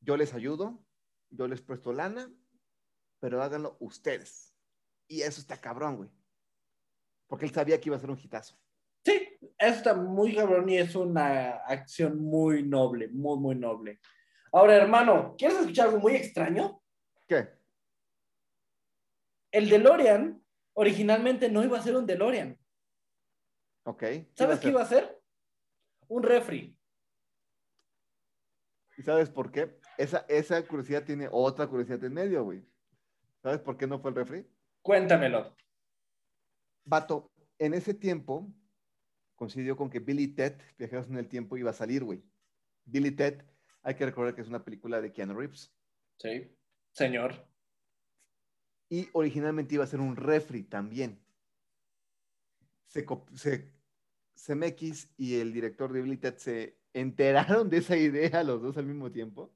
[0.01, 0.85] Yo les ayudo,
[1.31, 2.33] yo les presto lana,
[3.21, 4.55] pero háganlo ustedes.
[5.09, 6.11] Y eso está cabrón, güey.
[7.27, 8.59] Porque él sabía que iba a ser un hitazo.
[9.05, 14.01] Sí, eso está muy cabrón y es una acción muy noble, muy, muy noble.
[14.53, 16.83] Ahora, hermano, ¿quieres escuchar algo muy extraño?
[17.27, 17.49] ¿Qué?
[19.53, 20.43] El DeLorean
[20.75, 22.59] originalmente no iba a ser un DeLorean.
[23.87, 24.03] Ok.
[24.35, 25.23] ¿Sabes qué iba a ser?
[26.09, 26.77] Un refri.
[28.99, 29.79] ¿Y sabes por qué?
[29.97, 32.67] Esa, esa curiosidad tiene otra curiosidad en medio, güey.
[33.43, 34.47] ¿Sabes por qué no fue el refri?
[34.83, 35.55] Cuéntamelo.
[36.85, 38.53] Vato, en ese tiempo
[39.37, 42.25] coincidió con que Billy Ted, Viajeros en el Tiempo, iba a salir, güey.
[42.87, 43.45] Billy Ted,
[43.83, 45.73] hay que recordar que es una película de Keanu Reeves.
[46.19, 46.57] Sí,
[46.93, 47.47] señor.
[48.89, 51.23] Y originalmente iba a ser un refri también.
[52.87, 53.76] Se, se,
[54.37, 59.11] CMX y el director de Ted se enteraron de esa idea los dos al mismo
[59.11, 59.53] tiempo.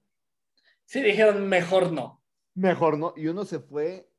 [0.85, 2.23] Sí, dijeron, mejor no.
[2.55, 3.15] Mejor no.
[3.17, 4.11] Y uno se fue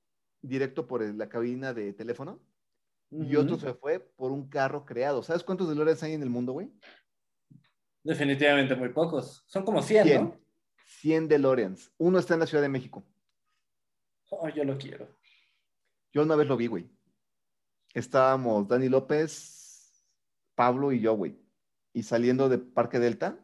[0.42, 2.42] directo por la cabina de teléfono
[3.12, 5.22] y otro se fue por un carro creado.
[5.22, 6.72] ¿Sabes cuántos DeLoreans hay en el mundo, güey?
[8.04, 9.44] Definitivamente muy pocos.
[9.48, 10.40] Son como 100, 100 ¿no?
[10.86, 11.92] 100 DeLoreans.
[11.98, 13.04] Uno está en la Ciudad de México.
[14.30, 15.10] Oh, yo lo quiero.
[16.14, 16.90] Yo una vez lo vi, güey.
[17.94, 19.61] Estábamos Dani López,
[20.62, 21.36] Pablo y yo, güey.
[21.92, 23.44] Y saliendo de Parque Delta,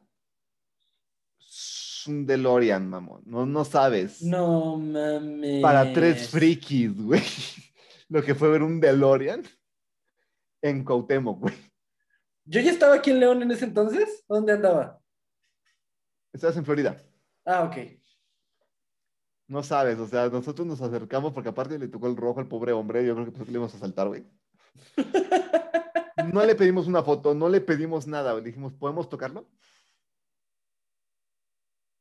[2.06, 3.24] un DeLorean, mamón.
[3.26, 4.22] No, no sabes.
[4.22, 5.60] No mames.
[5.64, 7.24] Para tres frikis, güey.
[8.10, 9.42] Lo que fue ver un DeLorean
[10.62, 11.56] en Cuauhtémoc, güey.
[12.46, 14.24] Yo ya estaba aquí en León en ese entonces.
[14.30, 15.02] ¿Dónde andaba?
[16.32, 17.02] Estabas en Florida.
[17.46, 17.78] Ah, ok.
[19.48, 22.74] No sabes, o sea, nosotros nos acercamos porque aparte le tocó el rojo al pobre
[22.74, 24.24] hombre, yo creo que pues le íbamos a saltar, güey.
[26.34, 29.48] no le pedimos una foto, no le pedimos nada, le dijimos, ¿podemos tocarlo?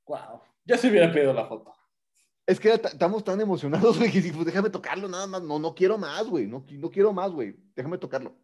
[0.06, 1.72] Wow, ya se hubiera pedido la foto.
[2.46, 5.98] Es que estamos tan emocionados, güey, que pues déjame tocarlo nada más, no, no quiero
[5.98, 8.36] más, güey, no, no quiero más, güey, déjame tocarlo.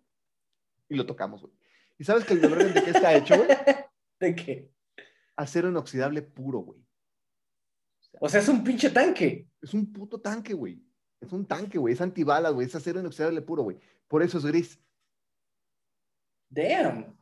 [0.88, 1.54] Y lo tocamos, güey.
[1.98, 3.48] ¿Y sabes que el DeLorean de qué está hecho, güey?
[4.20, 4.72] ¿De qué?
[5.36, 6.84] Acero inoxidable puro, güey.
[8.20, 9.48] O sea, es un pinche tanque.
[9.60, 10.82] Es un puto tanque, güey.
[11.20, 11.94] Es un tanque, güey.
[11.94, 12.66] Es antibalas, güey.
[12.66, 13.78] Es acero inoxidable puro, güey.
[14.08, 14.78] Por eso es gris.
[16.52, 17.16] Damn.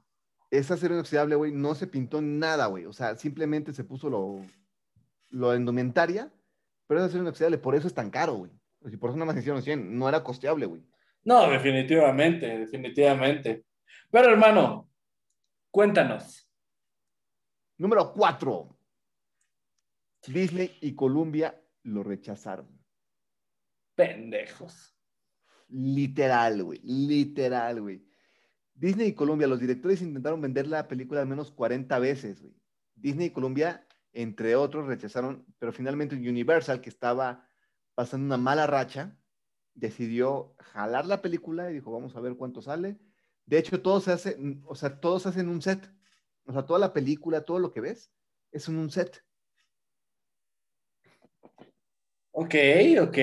[0.50, 1.52] Es acero inoxidable, güey.
[1.52, 2.84] No se pintó nada, güey.
[2.86, 4.44] O sea, simplemente se puso lo,
[5.28, 6.32] lo indumentaria,
[6.86, 7.58] pero es acero inoxidable.
[7.58, 8.50] Por eso es tan caro, güey.
[8.86, 9.96] Y por eso nada más hicieron 100.
[9.96, 10.82] No era costeable, güey.
[11.22, 13.64] No, definitivamente, definitivamente.
[14.10, 14.90] Pero hermano,
[15.70, 16.50] cuéntanos.
[17.78, 18.76] Número cuatro.
[20.26, 22.68] Disney y Columbia lo rechazaron.
[23.94, 24.96] Pendejos.
[25.68, 26.80] Literal, güey.
[26.82, 28.09] Literal, güey.
[28.80, 32.54] Disney y Columbia, los directores intentaron vender la película al menos 40 veces, güey.
[32.94, 37.46] Disney y Columbia, entre otros, rechazaron, pero finalmente Universal, que estaba
[37.94, 39.18] pasando una mala racha,
[39.74, 42.98] decidió jalar la película y dijo, vamos a ver cuánto sale.
[43.44, 45.92] De hecho, todo se hace, o sea, todos hacen un set.
[46.46, 48.10] O sea, toda la película, todo lo que ves,
[48.50, 49.22] es en un set.
[52.30, 52.54] Ok,
[53.02, 53.18] ok.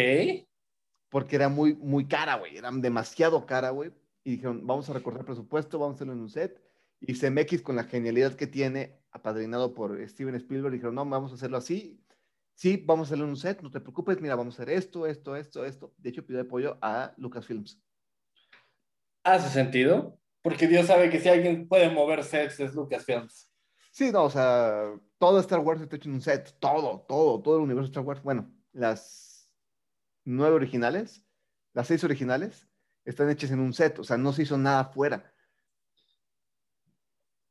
[1.09, 2.57] Porque era muy, muy cara, güey.
[2.57, 3.91] Era demasiado cara, güey.
[4.27, 6.61] Y dijeron, vamos a recortar presupuesto, vamos a hacerlo en un set.
[6.99, 11.35] Y CMX, con la genialidad que tiene, apadrinado por Steven Spielberg, dijeron, no, vamos a
[11.35, 12.03] hacerlo así.
[12.53, 15.07] Sí, vamos a hacerlo en un set, no te preocupes, mira, vamos a hacer esto,
[15.07, 15.93] esto, esto, esto.
[15.97, 17.81] De hecho, pidió apoyo a Lucasfilms.
[19.23, 20.19] ¿Hace sentido?
[20.41, 23.49] Porque Dios sabe que si alguien puede mover sets es Lucasfilms.
[23.91, 27.55] Sí, no, o sea, todo Star Wars está hecho en un set, todo, todo, todo
[27.55, 28.21] el universo de Star Wars.
[28.21, 29.49] Bueno, las
[30.25, 31.23] nueve originales,
[31.71, 32.66] las seis originales,
[33.07, 35.33] están hechas en un set, o sea, no se hizo nada afuera.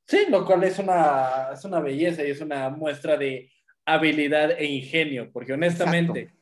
[0.07, 3.51] Sí, lo cual es una, es una belleza y es una muestra de
[3.85, 6.33] habilidad e ingenio, porque honestamente,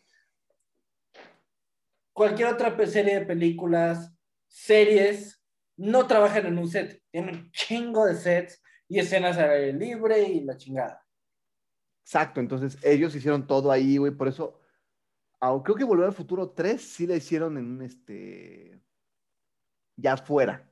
[2.12, 4.12] cualquier otra serie de películas,
[4.48, 5.42] series,
[5.76, 10.22] no trabajan en un set, tienen un chingo de sets y escenas al aire libre
[10.22, 11.02] y la chingada.
[12.02, 14.60] Exacto, entonces ellos hicieron todo ahí, güey, por eso,
[15.64, 18.82] creo que Volver al Futuro 3 sí la hicieron en un, este,
[19.96, 20.68] ya fuera.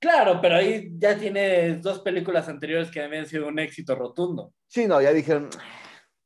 [0.00, 4.52] Claro, pero ahí ya tienes dos películas anteriores que habían sido un éxito rotundo.
[4.68, 5.50] Sí, no, ya dijeron,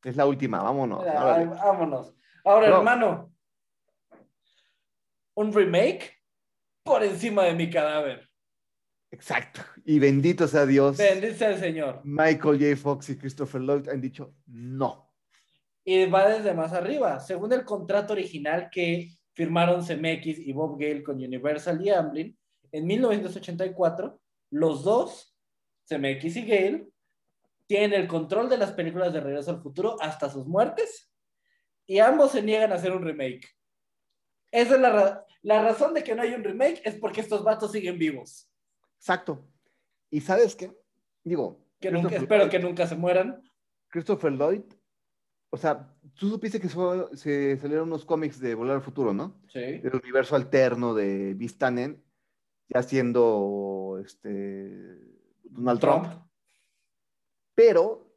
[0.04, 1.04] es la última, vámonos.
[1.04, 2.14] vámonos.
[2.44, 3.32] Ahora, hermano,
[5.34, 6.18] un remake
[6.82, 8.28] por encima de mi cadáver.
[9.10, 9.60] Exacto.
[9.84, 10.96] Y bendito sea Dios.
[10.96, 12.00] Bendito sea el Señor.
[12.02, 12.76] Michael J.
[12.76, 15.14] Fox y Christopher Lloyd han dicho no.
[15.84, 17.20] Y va desde más arriba.
[17.20, 22.38] Según el contrato original que firmaron CMX y Bob Gale con Universal y Amblin,
[22.70, 24.20] en 1984,
[24.50, 25.36] los dos,
[25.88, 26.88] CMX y Gale,
[27.66, 31.10] tienen el control de las películas de Regreso al Futuro hasta sus muertes
[31.86, 33.48] y ambos se niegan a hacer un remake.
[34.50, 37.72] Esa es la, la razón de que no hay un remake, es porque estos vatos
[37.72, 38.50] siguen vivos.
[38.98, 39.46] Exacto.
[40.10, 40.72] ¿Y sabes qué?
[41.24, 41.66] Digo.
[41.80, 43.42] Que nunca, espero que nunca se mueran.
[43.88, 44.62] Christopher Lloyd,
[45.54, 49.38] o sea, tú supiste que se salieron unos cómics de Volar al Futuro, ¿no?
[49.48, 49.60] Sí.
[49.60, 52.02] El universo alterno de Vistanen,
[52.68, 54.98] ya siendo este,
[55.44, 56.06] Donald Trump.
[57.54, 58.16] Pero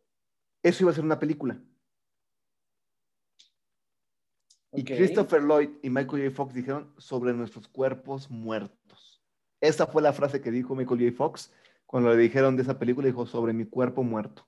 [0.63, 1.59] eso iba a ser una película.
[4.71, 6.35] Y Christopher Lloyd y Michael J.
[6.35, 9.21] Fox dijeron sobre nuestros cuerpos muertos.
[9.59, 11.17] Esa fue la frase que dijo Michael J.
[11.17, 11.51] Fox
[11.85, 14.47] cuando le dijeron de esa película, dijo sobre mi cuerpo muerto.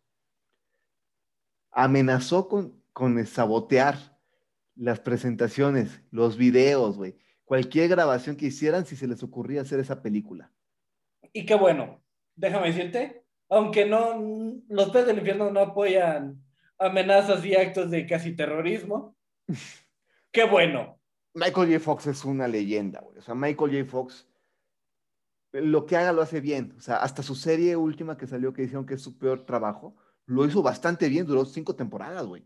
[1.71, 4.17] Amenazó con, con sabotear
[4.73, 7.15] las presentaciones, los videos, güey.
[7.45, 10.51] Cualquier grabación que hicieran si se les ocurría hacer esa película.
[11.31, 12.03] Y qué bueno,
[12.35, 14.19] déjame decirte, aunque no,
[14.67, 16.43] los peces del infierno no apoyan
[16.79, 19.15] amenazas y actos de casi terrorismo,
[20.31, 20.99] qué bueno.
[21.35, 21.79] Michael J.
[21.79, 23.19] Fox es una leyenda, güey.
[23.19, 23.85] O sea, Michael J.
[23.85, 24.27] Fox
[25.51, 26.73] lo que haga lo hace bien.
[26.75, 29.95] O sea, hasta su serie última que salió, que dijeron que es su peor trabajo,
[30.25, 32.43] lo hizo bastante bien, duró cinco temporadas, güey.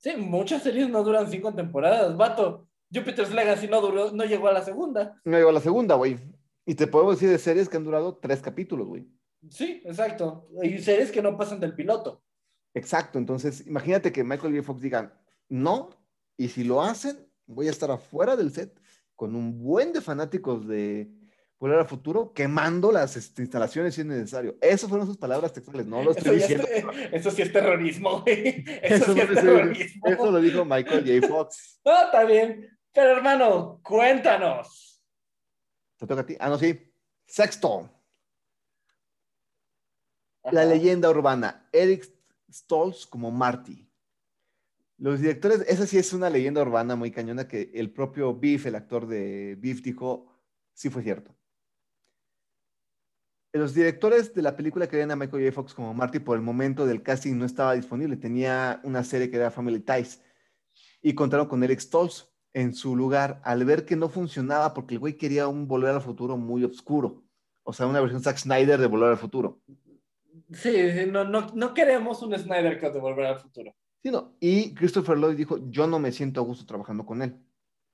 [0.00, 2.66] Sí, muchas series no duran cinco temporadas, vato.
[2.92, 5.20] Jupiter's Legacy no duró, no llegó a la segunda.
[5.24, 6.18] No llegó a la segunda, güey.
[6.64, 9.06] Y te podemos decir de series que han durado tres capítulos, güey.
[9.50, 10.48] Sí, exacto.
[10.62, 12.22] Y series que no pasan del piloto.
[12.72, 13.18] Exacto.
[13.18, 14.62] Entonces, imagínate que Michael J.
[14.66, 15.12] Fox digan,
[15.50, 15.90] no,
[16.36, 18.80] y si lo hacen, voy a estar afuera del set
[19.14, 21.12] con un buen de fanáticos de,
[21.60, 24.56] Volver al futuro quemando las este, instalaciones si es necesario.
[24.62, 26.66] Esas fueron sus palabras textuales, no lo estoy diciendo.
[27.12, 28.64] eso sí es terrorismo, güey.
[28.82, 30.06] Eso, sí es terrorismo.
[30.06, 31.28] Eso lo dijo Michael J.
[31.28, 31.78] Fox.
[31.84, 32.66] No, está bien.
[32.94, 35.04] Pero hermano, cuéntanos.
[35.98, 36.34] Te toca a ti.
[36.40, 36.80] Ah, no, sí.
[37.26, 37.90] Sexto.
[40.50, 41.68] La leyenda urbana.
[41.72, 42.10] Eric
[42.50, 43.86] Stoltz como Marty.
[44.96, 48.76] Los directores, esa sí es una leyenda urbana muy cañona que el propio Biff, el
[48.76, 50.26] actor de Biff, dijo,
[50.72, 51.38] sí fue cierto
[53.52, 55.54] los directores de la película querían a Michael J.
[55.54, 58.16] Fox como Marty por el momento del casting no estaba disponible.
[58.16, 60.22] Tenía una serie que era Family Ties
[61.02, 65.00] y contaron con Eric Stoltz en su lugar al ver que no funcionaba porque el
[65.00, 67.24] güey quería un Volver al Futuro muy oscuro.
[67.62, 69.60] O sea, una versión Zack Snyder de Volver al Futuro.
[70.52, 70.74] Sí,
[71.08, 73.74] no, no, queremos un Snyder Cut de Volver al Futuro.
[74.02, 74.34] Sí, no.
[74.40, 77.36] Y Christopher Lloyd dijo, yo no me siento a gusto trabajando con él.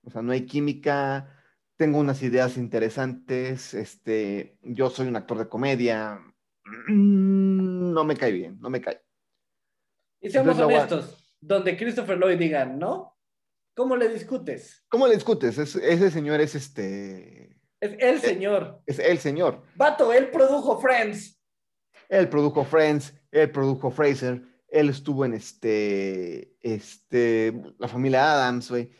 [0.04, 1.35] O sea, no hay química,
[1.76, 6.18] tengo unas ideas interesantes, este, yo soy un actor de comedia,
[6.88, 9.00] mm, no me cae bien, no me cae.
[10.20, 13.16] Y seamos Entonces, honestos, donde Christopher Lloyd diga, ¿no?
[13.74, 14.84] ¿Cómo le discutes?
[14.88, 15.58] ¿Cómo le discutes?
[15.58, 17.60] Es- ese señor es este.
[17.78, 18.82] Es el señor.
[18.86, 19.62] Es el señor.
[19.74, 21.38] Vato, él produjo Friends.
[22.08, 28.90] Él produjo Friends, él produjo Fraser, él estuvo en este, este, la familia Adams, güey.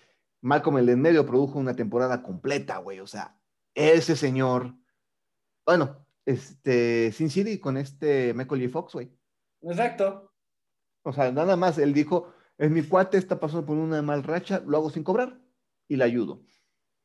[0.46, 3.00] Malcolm el en medio produjo una temporada completa, güey.
[3.00, 3.36] O sea,
[3.74, 4.74] ese señor.
[5.66, 8.72] Bueno, este, Sin City con este Michael J.
[8.72, 9.10] Fox, güey.
[9.62, 10.32] Exacto.
[11.02, 14.62] O sea, nada más, él dijo, es mi cuate, está pasando por una mal racha,
[14.64, 15.36] lo hago sin cobrar
[15.88, 16.44] y le ayudo.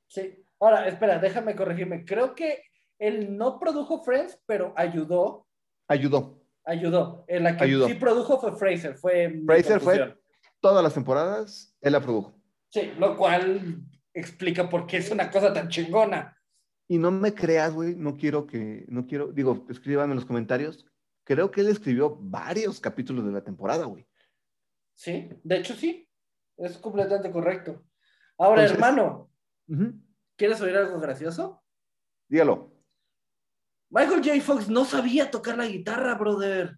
[0.07, 0.45] Sí.
[0.59, 2.05] Ahora, espera, déjame corregirme.
[2.05, 2.63] Creo que
[2.99, 5.47] él no produjo Friends, pero ayudó.
[5.87, 6.39] Ayudó.
[6.63, 7.25] Ayudó.
[7.27, 7.87] En la que Ayudó.
[7.87, 8.95] sí produjo fue Fraser.
[8.97, 10.15] Fue Fraser fue-.
[10.59, 12.39] Todas las temporadas, él la produjo.
[12.71, 16.37] Sí, lo cual explica por qué es una cosa tan chingona.
[16.87, 20.85] Y no me creas, güey, no quiero que, no quiero, digo, escriban en los comentarios.
[21.23, 24.07] Creo que él escribió varios capítulos de la temporada, güey.
[24.95, 26.07] Sí, de hecho sí.
[26.57, 27.85] Es completamente correcto.
[28.37, 29.31] Ahora, Entonces- hermano.
[30.35, 31.63] ¿quieres oír algo gracioso?
[32.27, 32.73] Dígalo,
[33.89, 34.41] Michael J.
[34.41, 36.77] Fox no sabía tocar la guitarra, brother.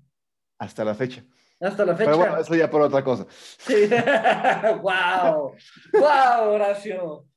[0.60, 1.24] hasta la fecha.
[1.64, 2.12] Hasta la fecha.
[2.12, 3.26] Pero bueno, eso ya por otra cosa.
[3.30, 3.88] Sí.
[4.82, 5.56] wow.
[5.94, 7.28] Wow, Horacio.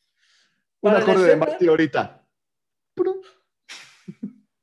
[0.80, 2.22] Un Para acorde de Marty ahorita.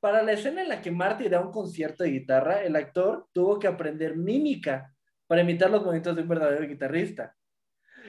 [0.00, 3.58] Para la escena en la que Marty da un concierto de guitarra, el actor tuvo
[3.58, 4.94] que aprender mímica
[5.26, 7.34] para imitar los movimientos de un verdadero guitarrista.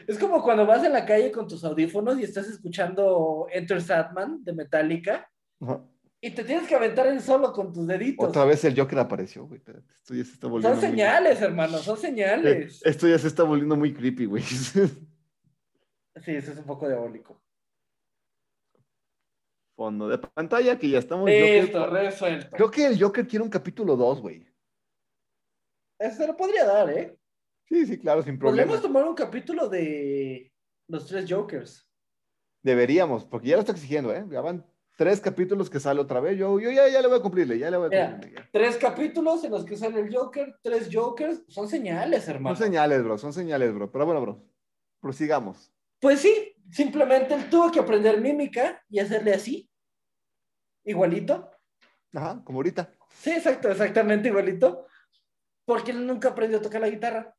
[0.05, 4.43] Es como cuando vas en la calle con tus audífonos y estás escuchando Enter Satman
[4.43, 5.29] de Metallica
[5.61, 5.81] Ajá.
[6.27, 8.27] Y te tienes que aventar el solo con tus deditos.
[8.29, 9.59] Otra vez el Joker apareció, güey.
[9.61, 10.75] Esto ya se está volviendo.
[10.79, 12.81] Son muy- señales, hermano, son Eh, señales.
[12.85, 14.43] Esto ya se está volviendo muy creepy, güey.
[16.23, 17.41] Sí, eso es un poco diabólico.
[19.75, 21.29] Fondo de pantalla, que ya estamos.
[21.29, 21.93] Listo, Joker.
[22.03, 22.55] resuelto.
[22.55, 24.47] Creo que el Joker quiere un capítulo 2, güey.
[25.99, 27.17] Eso se lo podría dar, ¿eh?
[27.67, 28.63] Sí, sí, claro, sin problema.
[28.67, 30.53] Podríamos tomar un capítulo de
[30.87, 31.85] los tres Jokers.
[32.63, 34.25] Deberíamos, porque ya lo está exigiendo, ¿eh?
[34.29, 34.65] Ya van
[34.95, 36.37] tres capítulos que sale otra vez.
[36.37, 38.39] Yo, yo ya, ya le voy a cumplirle, ya le voy a cumplirle.
[38.39, 38.49] ya.
[38.51, 42.55] Tres capítulos en los que sale el Joker, tres Jokers, son señales, hermano.
[42.55, 43.91] Son señales, bro, son señales, bro.
[43.91, 44.43] Pero bueno, bro,
[44.99, 45.71] prosigamos.
[45.99, 49.69] Pues sí, simplemente él tuvo que aprender mímica y hacerle así.
[50.83, 51.51] Igualito.
[52.13, 52.91] Ajá, como ahorita.
[53.09, 54.85] Sí, exacto, exactamente igualito.
[55.65, 57.35] Porque él nunca aprendió a tocar la guitarra.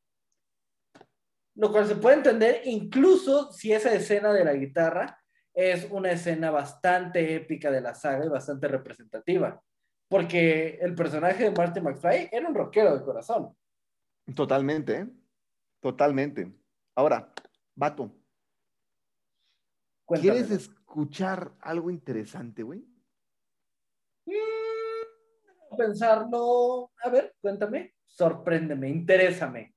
[1.54, 5.18] Lo cual se puede entender incluso si esa escena de la guitarra
[5.57, 9.61] es una escena bastante épica de la saga y bastante representativa.
[10.07, 13.57] Porque el personaje de Marty McFly era un rockero de corazón.
[14.34, 15.09] Totalmente, ¿eh?
[15.80, 16.52] Totalmente.
[16.94, 17.32] Ahora,
[17.74, 18.12] vato,
[20.04, 20.34] Cuéntame.
[20.34, 22.86] ¿quieres escuchar algo interesante, güey?
[24.26, 26.92] Mm, pensarlo.
[27.02, 27.94] A ver, cuéntame.
[28.04, 29.74] Sorpréndeme, interésame.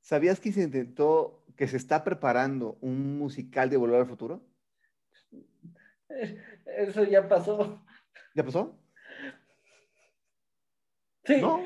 [0.00, 4.42] ¿Sabías que se intentó, que se está preparando un musical de Volver al Futuro?
[6.64, 7.84] Eso ya pasó.
[8.34, 8.80] ¿Ya pasó?
[11.22, 11.62] Sí, No.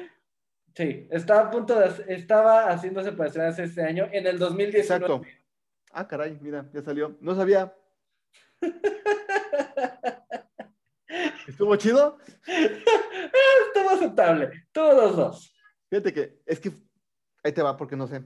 [0.74, 1.06] sí.
[1.12, 4.80] Estaba a punto de, estaba haciéndose para estrenarse este año, en el 2019.
[4.80, 5.22] Exacto.
[5.92, 7.16] Ah, caray, mira, ya salió.
[7.20, 7.72] No sabía.
[11.46, 12.18] ¿Estuvo chido?
[12.48, 14.66] Estuvo aceptable.
[14.72, 15.54] Todos dos.
[15.88, 16.72] Fíjate que es que
[17.44, 18.24] ahí te va porque no sé.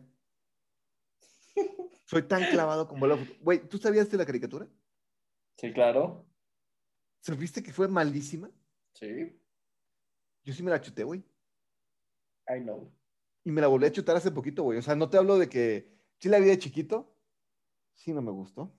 [2.09, 3.45] Soy tan clavado con Volver al Futuro.
[3.45, 4.67] Güey, ¿tú sabías de la caricatura?
[5.59, 6.25] Sí, claro.
[7.21, 8.51] ¿Supiste que fue malísima?
[8.95, 9.39] Sí.
[10.43, 11.21] Yo sí me la chuté, güey.
[12.49, 12.91] I know.
[13.45, 14.79] Y me la volví a chutar hace poquito, güey.
[14.79, 17.15] O sea, no te hablo de que sí la vi de chiquito.
[17.95, 18.73] Sí, no me gustó.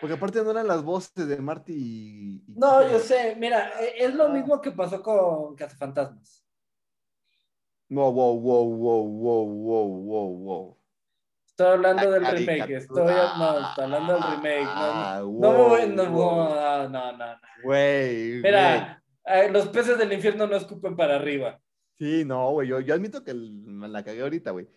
[0.00, 2.44] Porque aparte no eran las voces de Marty y...
[2.50, 3.36] y- No, yo sé.
[3.36, 4.28] Mira, e- es lo Ah.
[4.30, 6.42] mismo que pasó con Cazafantasmas.
[7.90, 10.78] No, wow, wow, wow, wow, wow, wow, wow.
[11.58, 12.70] Estoy hablando La del remake.
[12.76, 14.64] Estoy, no, estoy hablando del remake.
[14.64, 17.24] No, Ah, no, wow, no, me voy- no, no, no, no.
[17.64, 18.42] Güey.
[18.42, 21.58] Mira, eh, los peces del infierno no escupen para arriba.
[21.98, 22.68] Sí, no, güey.
[22.68, 24.68] Yo, yo admito que me la cagué ahorita, güey.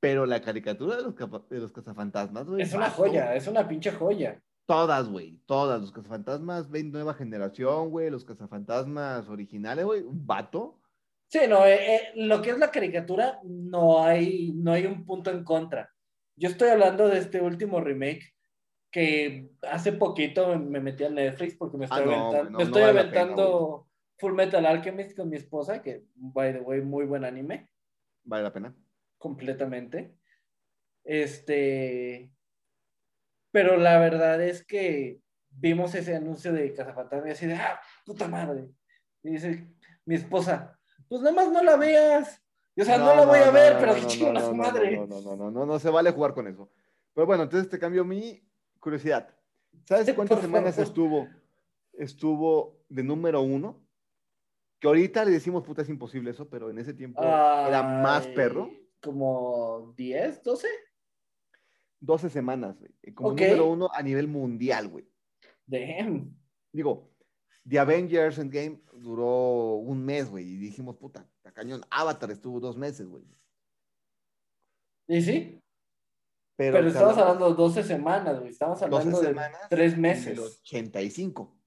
[0.00, 1.14] Pero la caricatura de los,
[1.50, 2.62] de los cazafantasmas, güey.
[2.62, 4.40] Es una joya, es una pinche joya.
[4.64, 5.38] Todas, güey.
[5.44, 5.78] Todas.
[5.82, 8.08] Los cazafantasmas, ven nueva generación, güey.
[8.08, 10.00] Los cazafantasmas originales, güey.
[10.00, 10.80] Un vato.
[11.26, 15.30] Sí, no, eh, eh, lo que es la caricatura, no hay, no hay un punto
[15.30, 15.90] en contra.
[16.38, 18.34] Yo estoy hablando de este último remake
[18.90, 22.58] que hace poquito me- me metí a Netflix porque me estoy, Ah, no, aventando, no,
[22.58, 26.52] me no estoy vale la pena, aventando Full Metal Alchemist con mi esposa, que, by
[26.52, 27.68] the way, muy buen anime,
[28.24, 28.74] Vale la pena.
[29.18, 30.14] completamente.
[31.04, 32.30] Este,
[33.50, 35.20] pero la verdad es que
[35.50, 38.68] vimos ese anuncio de Cazafantasmas y así de, ah, puta madre.
[39.22, 39.66] Y dice
[40.04, 40.78] mi esposa,
[41.08, 42.42] pues nada más no la veas.
[42.80, 44.96] O sea, no, la voy a ver, pero no, chingo no, a su no, madre.
[44.96, 46.70] No, no, no, no, no, no se vale jugar con eso.
[47.12, 48.40] Pero bueno, entonces te cambio mi
[48.78, 49.34] curiosidad.
[49.84, 51.28] ¿Sabes cuántas semanas estuvo,
[51.94, 53.84] estuvo de número uno?
[54.78, 58.70] Que ahorita le decimos, puta, es imposible eso, pero en ese tiempo era más perro.
[59.00, 60.68] Como 10, 12.
[62.00, 62.92] 12 semanas, güey.
[63.14, 65.08] Como número uno a nivel mundial, güey.
[65.66, 66.36] Damn.
[66.72, 67.10] Digo,
[67.68, 70.46] The Avengers Endgame duró un mes, güey.
[70.46, 71.82] Y dijimos, puta, está cañón.
[71.90, 73.24] Avatar estuvo dos meses, güey.
[75.08, 75.62] ¿Y sí?
[76.56, 78.50] Pero, Pero, estamos hablando de 12 semanas, güey.
[78.50, 80.38] Estamos 12 hablando de semanas 3 en el meses.
[80.38, 81.58] 85.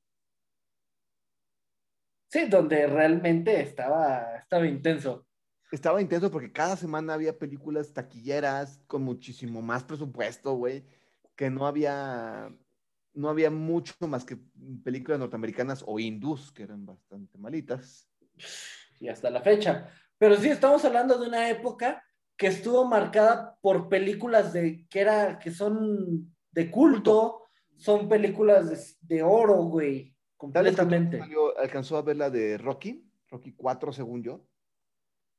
[2.32, 5.28] Sí, donde realmente estaba, estaba intenso.
[5.72, 10.86] Estaba intenso porque cada semana había películas taquilleras con muchísimo más presupuesto, güey,
[11.36, 12.54] que no había,
[13.14, 14.38] no había mucho más que
[14.84, 18.10] películas norteamericanas o hindús, que eran bastante malitas.
[19.00, 19.90] Y hasta la fecha.
[20.18, 22.04] Pero sí, estamos hablando de una época
[22.38, 27.48] que estuvo marcada por películas de, que, era, que son de culto,
[27.78, 30.16] son películas de, de oro, güey.
[30.38, 31.20] Completamente.
[31.20, 34.48] salió- alcanzó a ver la de Rocky, Rocky 4, según yo.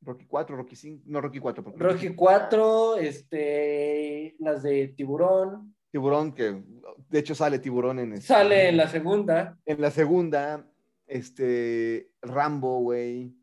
[0.00, 6.32] Rocky 4, Rocky 5, no Rocky 4, porque Rocky 4, este, las de Tiburón, Tiburón,
[6.34, 6.62] que
[7.10, 9.58] de hecho sale Tiburón en, este- sale en la segunda.
[9.66, 10.66] en la segunda,
[11.06, 13.36] este, Rambo, güey.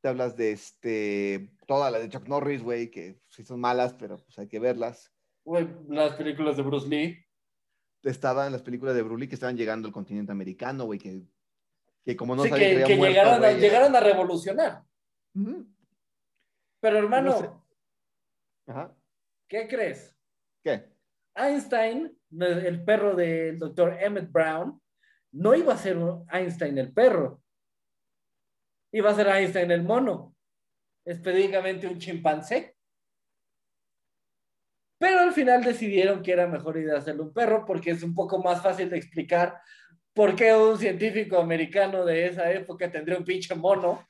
[0.00, 4.16] Te hablas de este, todas las de Chuck Norris, güey, que sí son malas, pero
[4.16, 5.12] pues hay que verlas.
[5.44, 7.24] Güey, las películas de Bruce Lee.
[8.02, 11.22] Estaban las películas de Bruce Lee que estaban llegando al continente americano, güey, que,
[12.04, 14.82] que como no sí, sabían que, que, que muerto, llegaron, a, güey, llegaron a revolucionar.
[16.80, 17.50] Pero hermano, No sé.
[18.66, 18.96] Ajá.
[19.46, 20.16] ¿qué crees?
[20.64, 20.91] ¿Qué?
[21.34, 24.80] Einstein, el perro del doctor Emmett Brown,
[25.32, 25.98] no iba a ser
[26.30, 27.42] Einstein el perro.
[28.92, 30.36] Iba a ser Einstein el mono.
[31.04, 32.76] Específicamente un chimpancé.
[34.98, 38.38] Pero al final decidieron que era mejor idea hacerle un perro porque es un poco
[38.40, 39.60] más fácil de explicar
[40.12, 44.06] por qué un científico americano de esa época tendría un pinche mono.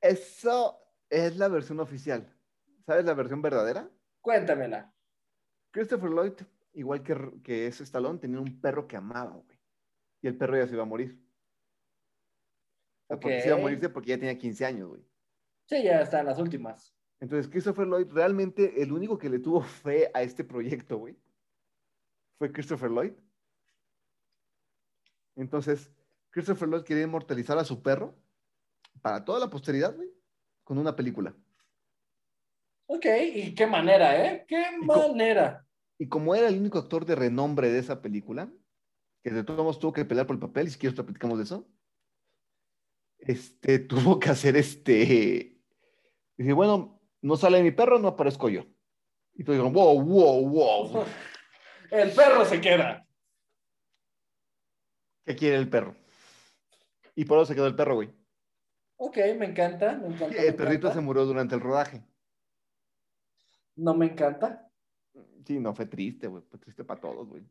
[0.00, 2.32] Eso es la versión oficial.
[2.86, 3.90] ¿Sabes la versión verdadera?
[4.20, 4.92] Cuéntamela.
[5.78, 6.32] Christopher Lloyd,
[6.72, 9.60] igual que, que ese Stallone, tenía un perro que amaba, güey.
[10.20, 11.16] Y el perro ya se iba a morir.
[13.04, 15.06] O sea, porque se iba a morirse porque ya tenía 15 años, güey.
[15.68, 16.92] Sí, ya están las últimas.
[17.20, 21.16] Entonces, Christopher Lloyd, realmente el único que le tuvo fe a este proyecto, güey,
[22.38, 23.12] fue Christopher Lloyd.
[25.36, 25.92] Entonces,
[26.30, 28.16] Christopher Lloyd quería inmortalizar a su perro
[29.00, 30.10] para toda la posteridad, güey,
[30.64, 31.36] con una película.
[32.86, 34.44] Ok, y qué manera, ¿eh?
[34.48, 35.67] Qué manera.
[35.98, 38.50] Y como era el único actor de renombre de esa película,
[39.22, 41.38] que de todos modos tuvo que pelear por el papel, y si quieres te platicamos
[41.38, 41.68] de eso,
[43.18, 45.60] este, tuvo que hacer este,
[46.36, 48.64] dice, bueno, no sale mi perro, no aparezco yo.
[49.34, 51.04] Y todos dijeron, wow, wow, wow,
[51.90, 53.04] El perro se queda.
[55.24, 55.94] ¿qué quiere el perro?
[57.14, 58.10] Y por eso se quedó el perro, güey.
[58.96, 60.28] Ok, me encanta, me encanta.
[60.28, 60.94] me El perrito encanta.
[60.94, 62.02] se murió durante el rodaje.
[63.76, 64.67] No me encanta.
[65.46, 67.42] Sí, no, fue triste, güey, fue triste para todos, güey.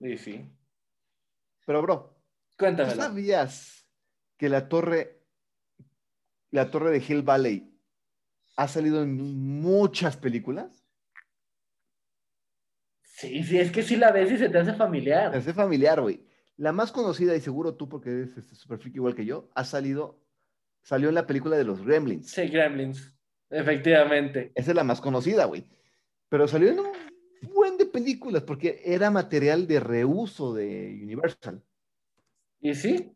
[0.00, 0.50] Sí, sí.
[1.66, 2.16] Pero, bro,
[2.50, 3.00] ¿tú Cuéntamelo.
[3.00, 3.86] sabías
[4.36, 5.22] que la torre,
[6.50, 7.72] la torre de Hill Valley
[8.56, 9.16] ha salido en
[9.60, 10.84] muchas películas?
[13.02, 15.34] Sí, sí, es que si la ves y se te hace familiar.
[15.34, 16.24] Es de familiar, güey.
[16.56, 19.64] La más conocida, y seguro tú, porque eres este, super freak igual que yo, ha
[19.64, 20.18] salido,
[20.82, 22.30] salió en la película de los Gremlins.
[22.30, 23.14] Sí, Gremlins.
[23.50, 24.52] Efectivamente.
[24.54, 25.66] Esa es la más conocida, güey.
[26.30, 26.92] Pero salió en un
[27.52, 31.62] buen de películas, porque era material de reuso de Universal.
[32.60, 33.12] ¿Y sí?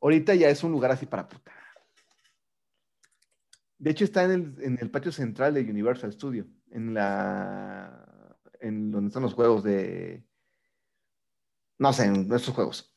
[0.00, 1.52] Ahorita ya es un lugar así para puta.
[3.78, 8.36] De hecho, está en el, en el patio central de Universal Studio, en la.
[8.60, 10.22] en donde están los juegos de.
[11.78, 12.94] No sé, en nuestros juegos.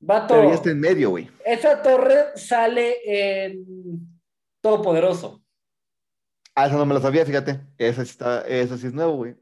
[0.00, 1.28] Vato, Pero ya está en medio, güey.
[1.44, 4.20] esa torre sale en
[4.60, 5.42] Todopoderoso.
[6.60, 7.60] Ah, esa no me la sabía, fíjate.
[7.78, 9.36] Esa sí, está, esa sí es nuevo, güey.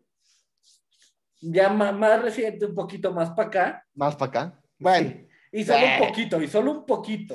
[1.40, 3.86] Ya ma- más reciente, un poquito más para acá.
[3.94, 4.62] Más para acá.
[4.78, 5.98] Bueno, Y solo Eh.
[6.02, 7.34] un poquito, y solo un poquito.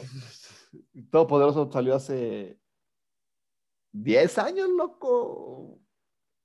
[1.09, 2.59] Todopoderoso salió hace
[3.91, 5.79] 10 años, loco.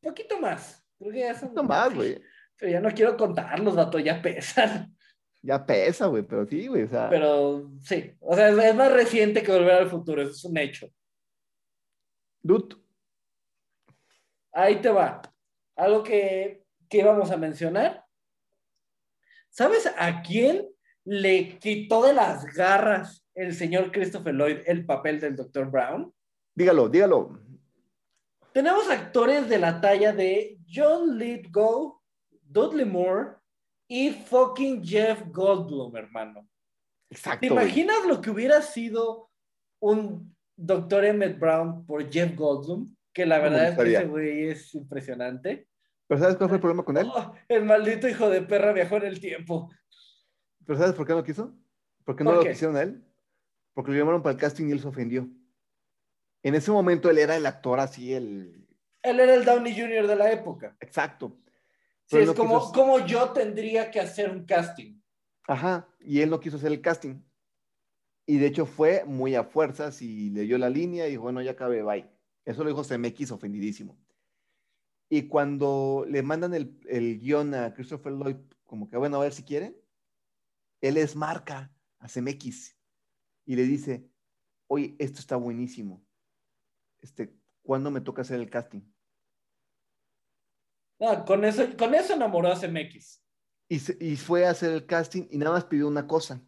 [0.01, 0.83] Poquito más.
[0.99, 2.19] Creo que ya son- No más, güey.
[2.57, 4.97] Pero ya no quiero contarlos, vato, ya pesan.
[5.43, 6.85] Ya pesa, güey, pero sí, güey.
[6.85, 10.31] O sea, Pero sí, o sea, es, es más reciente que Volver al Futuro, eso
[10.31, 10.89] es un hecho.
[12.43, 12.77] dude,
[14.57, 15.21] Ahí te va.
[15.77, 18.03] Algo que, que íbamos a mencionar.
[19.51, 20.67] ¿Sabes a quién
[21.05, 25.71] le quitó de las garras el señor Christopher Lloyd el papel del Dr.
[25.71, 26.11] Brown?
[26.55, 27.39] dígalo, dígalo.
[28.55, 32.01] tenemos actores de la talla de John Lithgow,
[32.43, 33.37] Dudley Moore
[33.87, 36.49] y fucking Jeff Goldblum, hermano.
[37.11, 37.41] Exacto.
[37.41, 39.31] ¿Te imaginas lo que hubiera sido
[39.83, 41.05] un Dr.
[41.05, 42.96] Emmett Brown por Jeff Goldblum?
[43.17, 45.71] Que la verdad es que ese güey es impresionante.
[46.07, 47.07] ¿Pero sabes cuál fue el problema con él?
[47.11, 49.71] Oh, el maldito hijo de perra viajó en el tiempo.
[50.67, 51.57] ¿Pero sabes por qué no quiso?
[52.05, 53.03] ¿Por qué no lo quisieron a él?
[53.73, 55.27] Porque lo llamaron para el casting y él se ofendió.
[56.43, 58.69] En ese momento él era el actor así, el...
[59.03, 60.07] Él era el Downey Jr.
[60.07, 60.77] de la época.
[60.81, 61.41] Exacto.
[62.05, 65.01] Sí, es como, como yo tendría que hacer un casting.
[65.49, 67.23] Ajá, y él no quiso hacer el casting.
[68.27, 71.53] Y de hecho fue muy a fuerzas y leyó la línea y dijo, bueno, ya
[71.53, 72.15] acabé, bye.
[72.47, 73.99] Eso lo dijo CMX ofendidísimo.
[75.11, 79.35] Y cuando le mandan el, el guion a Christopher Lloyd, como que bueno, a ver
[79.35, 79.79] si quiere,
[80.81, 82.75] él es marca a CMX
[83.45, 84.09] y le dice,
[84.69, 86.07] oye, esto está buenísimo
[87.07, 87.33] este,
[87.63, 88.81] ¿cuándo me toca hacer el casting?
[91.27, 93.23] Con eso, con eso enamoró a CMX.
[93.69, 96.41] Y, y, fue a hacer el casting y nada más pidió una cosa.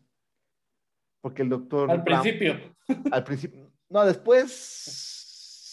[1.20, 1.90] Porque el doctor.
[1.90, 2.55] Al principio.
[3.12, 3.72] Al principio.
[3.88, 5.17] No, después.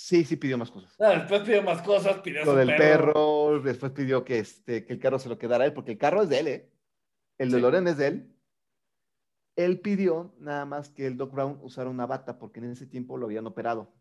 [0.05, 0.95] Sí, sí pidió más cosas.
[0.99, 3.59] Ah, después pidió más cosas, pidió Lo del perro.
[3.59, 6.21] después pidió que, este, que el carro se lo quedara a él, porque el carro
[6.21, 6.71] es de él, ¿eh?
[7.39, 8.35] El de Loren es de él.
[9.55, 13.17] Él pidió nada más que el Doc Brown usara una bata, porque en ese tiempo
[13.17, 13.95] lo habían operado.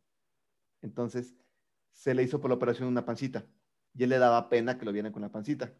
[0.82, 1.38] Entonces,
[1.90, 3.46] se le hizo por la operación una pancita.
[3.94, 5.72] Y él le daba pena que lo vieran con la pancita.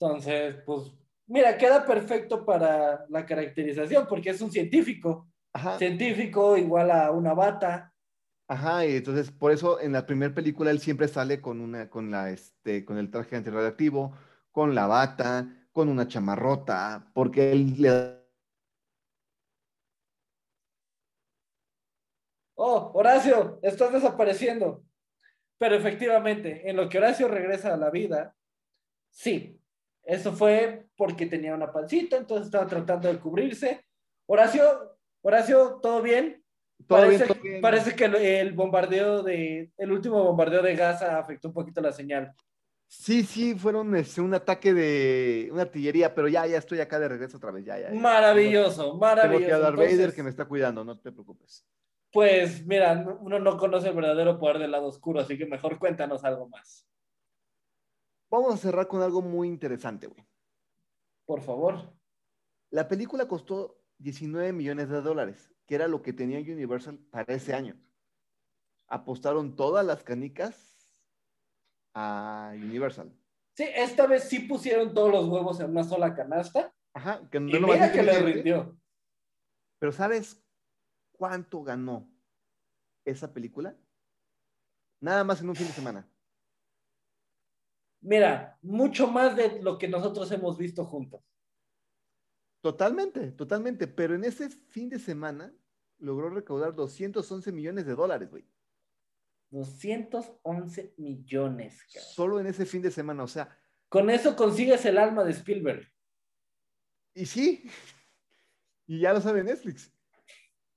[0.00, 0.92] Entonces, pues,
[1.28, 5.28] mira, queda perfecto para la caracterización, porque es un científico.
[5.52, 5.78] Ajá.
[5.78, 7.91] Científico igual a una bata.
[8.48, 12.10] Ajá, y entonces por eso en la primera película él siempre sale con una, con
[12.10, 14.16] la, este, con el traje antirradiactivo,
[14.50, 18.22] con la bata, con una chamarrota, porque él le
[22.54, 24.84] oh, Horacio, estás desapareciendo.
[25.58, 28.34] Pero efectivamente, en lo que Horacio regresa a la vida,
[29.10, 29.60] sí,
[30.04, 33.84] eso fue porque tenía una pancita, entonces estaba tratando de cubrirse.
[34.26, 36.41] Horacio, Horacio, ¿todo bien?
[36.86, 38.04] Parece, parece que
[38.40, 42.34] el bombardeo de, el último bombardeo de Gaza afectó un poquito la señal.
[42.86, 47.08] Sí, sí, fueron este, un ataque de una artillería, pero ya, ya estoy acá de
[47.08, 47.90] regreso otra vez, ya, ya.
[47.90, 49.38] Maravilloso, maravilloso.
[49.38, 51.66] Tengo que a Darth Vader que me está cuidando, no te preocupes.
[52.12, 56.22] Pues mira, uno no conoce el verdadero poder del lado oscuro, así que mejor cuéntanos
[56.24, 56.86] algo más.
[58.30, 60.22] Vamos a cerrar con algo muy interesante, güey.
[61.24, 61.94] Por favor.
[62.70, 67.54] La película costó 19 millones de dólares, que era lo que tenía Universal para ese
[67.54, 67.74] año.
[68.88, 70.86] Apostaron todas las canicas
[71.94, 73.10] a Universal.
[73.56, 76.74] Sí, esta vez sí pusieron todos los huevos en una sola canasta.
[76.92, 78.78] Ajá, que no y mira que le rindió.
[79.78, 80.44] Pero ¿sabes
[81.10, 82.06] cuánto ganó
[83.06, 83.74] esa película?
[85.00, 86.06] Nada más en un fin de semana.
[88.02, 91.24] Mira, mucho más de lo que nosotros hemos visto juntos.
[92.60, 93.86] Totalmente, totalmente.
[93.86, 95.50] Pero en ese fin de semana
[96.02, 98.44] logró recaudar 211 millones de dólares, güey.
[99.50, 101.80] 211 millones.
[101.88, 103.56] Solo en ese fin de semana, o sea.
[103.88, 105.86] Con eso consigues el alma de Spielberg.
[107.14, 107.64] Y sí,
[108.86, 109.92] y ya lo sabe Netflix.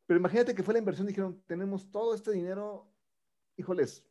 [0.06, 2.88] Pero imagínate que fue la inversión, dijeron, tenemos todo este dinero,
[3.58, 4.06] híjoles,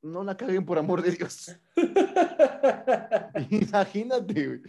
[0.00, 1.58] no la caguen por amor de Dios.
[3.50, 4.62] imagínate, güey.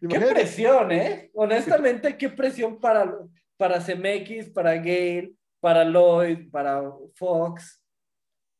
[0.00, 1.30] Qué presión, ¿eh?
[1.34, 3.16] Honestamente, qué presión para,
[3.62, 6.82] para CMX, para Gale, para Lloyd, para
[7.14, 7.80] Fox.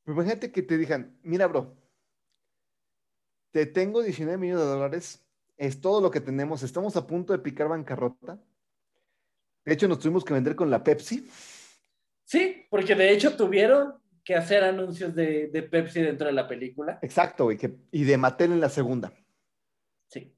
[0.05, 1.77] Pero imagínate que te digan, mira, bro,
[3.51, 5.27] te tengo 19 millones de dólares,
[5.57, 8.41] es todo lo que tenemos, estamos a punto de picar bancarrota
[9.65, 11.29] de hecho, nos tuvimos que vender con la Pepsi.
[12.25, 13.95] Sí, porque de hecho tuvieron
[14.25, 16.99] que hacer anuncios de, Pepsi dentro de la película.
[17.03, 19.13] Exacto, y, que, y de Mattel en la segunda.
[20.09, 20.37] Sí.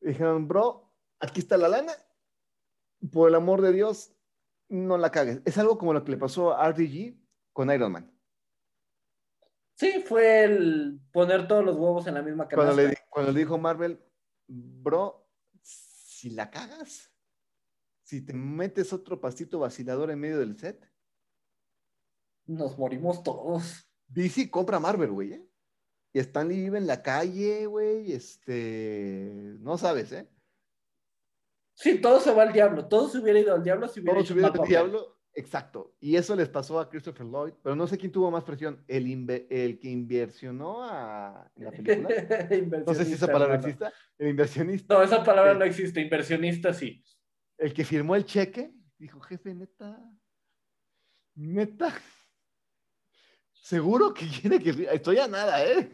[0.00, 1.92] Dijeron, bro, aquí está la lana.
[3.12, 4.12] Por el amor de Dios,
[4.68, 5.40] no la cagues.
[5.44, 7.16] Es algo como lo que le pasó a RDG
[7.52, 8.12] con Iron Man.
[9.74, 12.74] Sí, fue el poner todos los huevos en la misma canasta.
[12.74, 14.02] Cuando le, cuando le dijo Marvel,
[14.46, 15.28] bro,
[15.60, 17.12] si la cagas,
[18.02, 20.90] si te metes otro pastito vacilador en medio del set.
[22.46, 23.86] Nos morimos todos.
[24.08, 25.50] DC compra Marvel, güey, ¿eh?
[26.12, 30.30] Y Stanley vive en la calle, güey, este, no sabes, ¿eh?
[31.76, 34.26] Sí, todo se va al diablo, todo se hubiera ido al diablo si hubiera todo
[34.26, 35.94] se hubiera ido al diablo, exacto.
[36.00, 39.06] Y eso les pasó a Christopher Lloyd, pero no sé quién tuvo más presión, el,
[39.50, 42.08] el que inversionó a la película.
[42.86, 43.84] no sé si esa palabra existe,
[44.18, 44.94] el inversionista.
[44.94, 47.04] No, esa palabra no existe, inversionista sí
[47.58, 49.98] el que firmó el cheque, dijo, jefe, neta,
[51.34, 51.94] neta.
[53.52, 54.88] Seguro que quiere que.
[54.92, 55.90] Estoy a nada, ¿eh?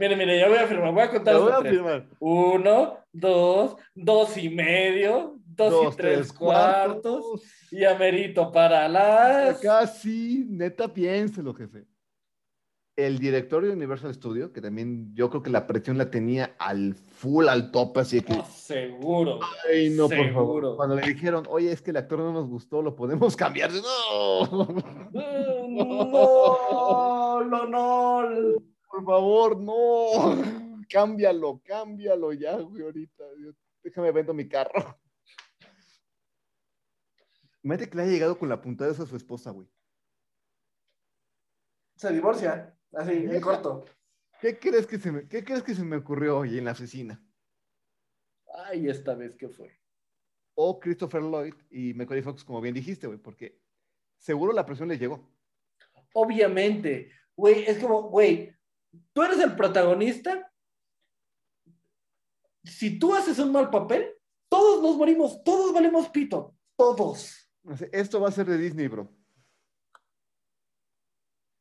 [0.00, 1.34] Mire, mire, ya voy a firmar, voy a contar.
[1.34, 2.08] Lo voy a firmar.
[2.20, 9.60] Uno, dos, dos y medio, dos, y tres, cuartos, y amerito para las.
[9.60, 11.84] Casi, neta, piénselo, jefe.
[12.96, 16.94] El director de Universal Studio, que también yo creo que la presión la tenía al
[16.94, 18.40] full, al tope, así que.
[18.50, 19.38] seguro.
[19.70, 20.76] Ay, no, por favor.
[20.76, 23.70] Cuando le dijeron, oye, es que el actor no nos gustó, lo podemos cambiar.
[25.12, 27.42] No.
[27.42, 30.84] No, no, no por favor, no.
[30.90, 33.24] Cámbialo, cámbialo ya, güey, ahorita.
[33.82, 34.98] Déjame vendo mi carro.
[37.62, 39.68] Mete que le haya llegado con la puntada de a su esposa, güey.
[41.94, 43.84] Se divorcia, así, en corto.
[44.40, 47.22] ¿Qué crees que se me, qué crees que se me ocurrió hoy en la oficina?
[48.64, 49.78] Ay, esta vez, ¿qué fue?
[50.54, 53.60] O Christopher Lloyd y Macaulay Fox, como bien dijiste, güey, porque
[54.16, 55.30] seguro la presión les llegó.
[56.14, 58.52] Obviamente, güey, es como, güey,
[59.12, 60.50] tú eres el protagonista.
[62.64, 64.14] Si tú haces un mal papel,
[64.48, 67.50] todos nos morimos, todos valemos pito, todos.
[67.92, 69.10] Esto va a ser de Disney, bro.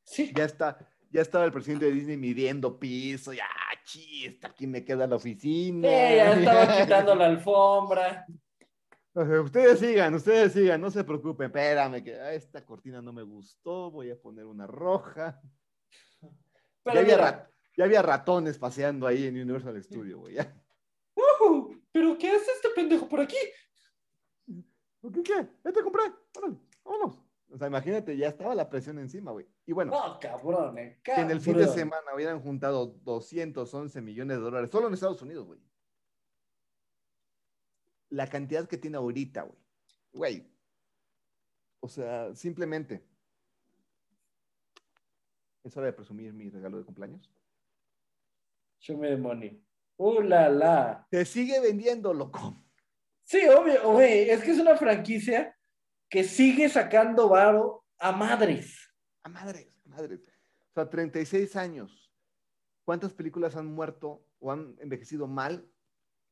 [0.03, 0.31] Sí.
[0.35, 0.77] Ya está,
[1.09, 3.45] ya estaba el presidente de Disney midiendo piso, ya,
[3.83, 5.87] chiste, aquí me queda la oficina.
[5.87, 8.25] Sí, ya estaba quitando la alfombra.
[9.13, 14.11] Ustedes sigan, ustedes sigan, no se preocupen, espérame, que esta cortina no me gustó, voy
[14.11, 15.41] a poner una roja
[16.85, 20.37] ya, había ratones paseando ahí en Universal Studio, güey.
[21.91, 23.37] ¿Pero qué hace este pendejo por aquí?
[24.45, 25.23] ¿Qué?
[25.23, 25.49] ¿Qué?
[25.63, 26.03] Ya te compré.
[26.83, 27.23] vámonos.
[27.51, 29.47] O sea, imagínate, ya estaba la presión encima, güey.
[29.65, 29.91] Y bueno.
[29.91, 34.69] No, cabrón, eh, Que en el fin de semana hubieran juntado 211 millones de dólares,
[34.69, 35.59] solo en Estados Unidos, güey.
[38.09, 39.59] La cantidad que tiene ahorita, güey.
[40.13, 40.51] Güey.
[41.79, 43.08] O sea, simplemente
[45.63, 47.29] ¿Es hora de presumir mi regalo de cumpleaños?
[48.79, 49.63] Show me the money.
[49.97, 51.07] ¡Uh, la, la!
[51.11, 52.55] Te sigue vendiendo, loco.
[53.23, 54.29] Sí, obvio, güey.
[54.29, 55.55] Es que es una franquicia
[56.09, 58.91] que sigue sacando varo a madres.
[59.23, 60.21] A madres, a madres.
[60.21, 62.11] O sea, 36 años.
[62.85, 65.69] ¿Cuántas películas han muerto o han envejecido mal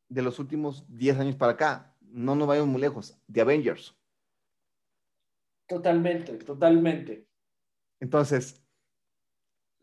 [0.09, 1.95] de los últimos 10 años para acá?
[1.99, 3.21] No nos vayamos muy lejos.
[3.31, 3.95] The Avengers.
[5.67, 7.27] Totalmente, totalmente.
[7.99, 8.65] Entonces,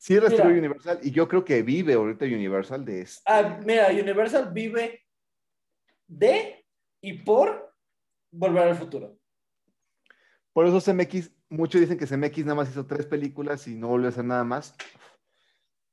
[0.04, 3.22] Sí, restauró Universal y yo creo que vive ahorita Universal de esto.
[3.24, 5.02] Ah, mira, Universal vive
[6.06, 6.62] de
[7.00, 7.74] y por
[8.30, 9.18] volver al futuro.
[10.52, 14.08] Por eso CMX, muchos dicen que CMX nada más hizo tres películas y no volvió
[14.08, 14.76] a hacer nada más.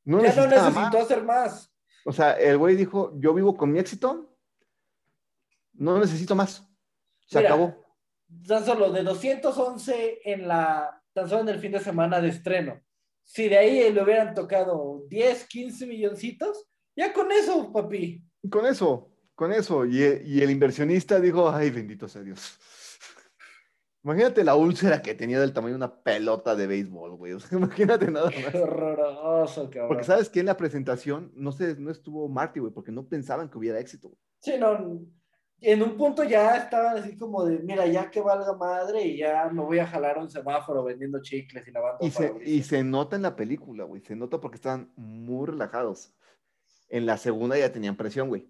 [0.03, 1.73] No ya no necesitó hacer más.
[2.03, 4.35] O sea, el güey dijo, yo vivo con mi éxito,
[5.71, 6.67] no necesito más.
[7.27, 7.81] Se acabó.
[8.45, 12.81] Tan solo de 211 en la, tan solo en el fin de semana de estreno
[13.23, 18.23] si de ahí le hubieran tocado 10, 15 milloncitos, ya con eso, papi.
[18.49, 19.85] Con eso, con eso.
[19.85, 22.57] Y, el inversionista dijo, ay, bendito sea Dios.
[24.03, 27.33] Imagínate la úlcera que tenía del tamaño de una pelota de béisbol, güey.
[27.51, 28.51] imagínate nada más.
[28.51, 29.89] Qué horroroso, cabrón.
[29.89, 33.49] Porque sabes que en la presentación no, se, no estuvo Marty, güey, porque no pensaban
[33.49, 34.11] que hubiera éxito.
[34.41, 35.05] Sí, no,
[35.61, 39.47] en un punto ya estaban así como de, mira, ya que valga madre y ya
[39.51, 42.05] me voy a jalar un semáforo vendiendo chicles y lavando.
[42.05, 46.15] Y se, y se nota en la película, güey, se nota porque están muy relajados.
[46.89, 48.49] En la segunda ya tenían presión, güey.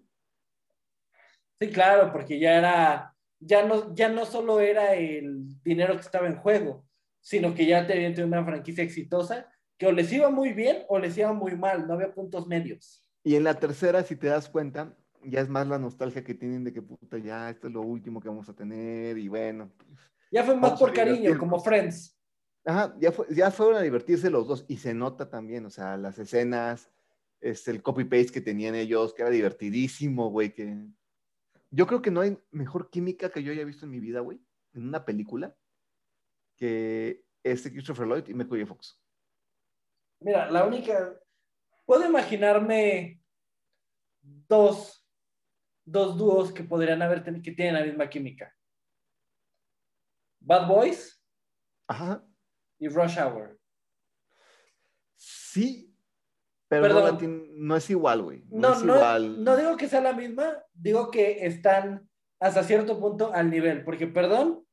[1.60, 6.26] Sí, claro, porque ya era, ya no, ya no solo era el dinero que estaba
[6.26, 6.84] en juego,
[7.20, 9.48] sino que ya tenían una franquicia exitosa
[9.78, 13.06] que o les iba muy bien o les iba muy mal, no había puntos medios.
[13.22, 16.64] Y en la tercera, si te das cuenta, ya es más la nostalgia que tienen
[16.64, 19.72] de que puta, ya esto es lo último que vamos a tener y bueno.
[20.30, 22.18] Ya fue más por cariño, como Friends.
[22.64, 25.96] Ajá, ya, fue, ya fueron a divertirse los dos y se nota también, o sea,
[25.96, 26.90] las escenas,
[27.40, 30.86] este, el copy-paste que tenían ellos, que era divertidísimo, güey, que...
[31.70, 34.40] Yo creo que no hay mejor química que yo haya visto en mi vida, güey,
[34.74, 35.56] en una película,
[36.56, 39.00] que este Christopher Lloyd y Michael Fox.
[40.20, 41.18] Mira, la única...
[41.84, 43.20] Puedo imaginarme
[44.22, 45.01] dos
[45.84, 48.54] dos dúos que podrían haber tenido, que tienen la misma química.
[50.40, 51.22] Bad Boys
[51.86, 52.24] Ajá.
[52.78, 53.58] y Rush Hour.
[55.16, 55.92] Sí,
[56.68, 57.18] pero
[57.58, 58.44] no, es igual, güey.
[58.48, 62.08] No, no, no, digo que sea la misma, digo que están
[62.40, 64.66] hasta cierto punto al nivel, porque perdón,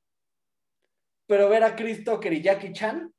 [1.28, 3.14] pero ver a Chris Tucker y Jackie Chan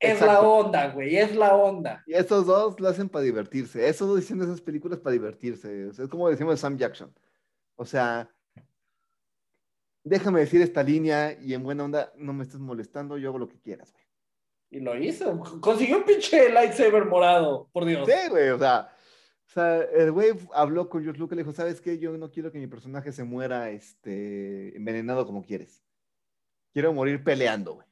[0.00, 2.02] es la onda, güey, es la onda.
[2.06, 3.86] Y estos dos lo hacen para divertirse.
[3.86, 5.88] Esos dos dicen esas películas para divertirse.
[5.88, 7.14] es como decimos de Sam Jackson.
[7.76, 8.30] O sea,
[10.02, 13.48] déjame decir esta línea y en buena onda, no me estés molestando, yo hago lo
[13.48, 14.04] que quieras, güey.
[14.72, 15.40] Y lo hizo.
[15.60, 18.08] Consiguió un pinche lightsaber morado, por Dios.
[18.08, 18.92] Sí, güey, o sea,
[19.50, 21.98] o sea, el güey habló con George Lucas y le dijo, ¿sabes qué?
[21.98, 25.82] Yo no quiero que mi personaje se muera este, envenenado como quieres.
[26.72, 27.89] Quiero morir peleando, güey.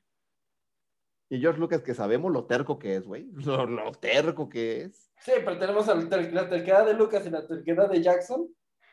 [1.31, 3.31] Y George Lucas, que sabemos lo terco que es, güey.
[3.45, 5.11] Lo, lo terco que es.
[5.21, 8.49] Sí, pero tenemos la terquedad de Lucas y la terquedad de Jackson.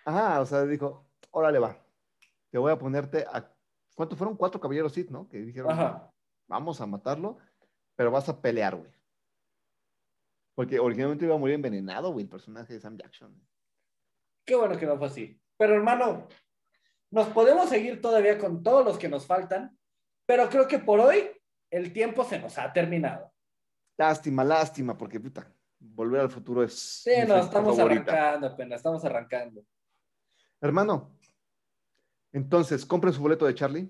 [0.05, 1.77] Ajá, o sea, dijo, órale va.
[2.49, 3.51] Te voy a ponerte a...
[3.95, 4.36] ¿Cuántos fueron?
[4.36, 5.29] Cuatro caballeros Sith, ¿no?
[5.29, 6.11] Que dijeron, Ajá.
[6.47, 7.38] vamos a matarlo,
[7.95, 8.91] pero vas a pelear, güey.
[10.55, 13.39] Porque originalmente iba a morir envenenado, güey, el personaje de Sam Jackson.
[14.45, 15.41] Qué bueno que no fue así.
[15.57, 16.27] Pero hermano,
[17.11, 19.77] nos podemos seguir todavía con todos los que nos faltan,
[20.25, 21.29] pero creo que por hoy
[21.76, 23.32] el tiempo se nos ha terminado.
[23.97, 26.73] Lástima, lástima, porque puta, volver al futuro es.
[27.03, 28.11] Sí, no, estamos favorita.
[28.11, 29.61] arrancando apenas, estamos arrancando.
[30.61, 31.17] Hermano,
[32.32, 33.89] entonces, compren su boleto de Charlie.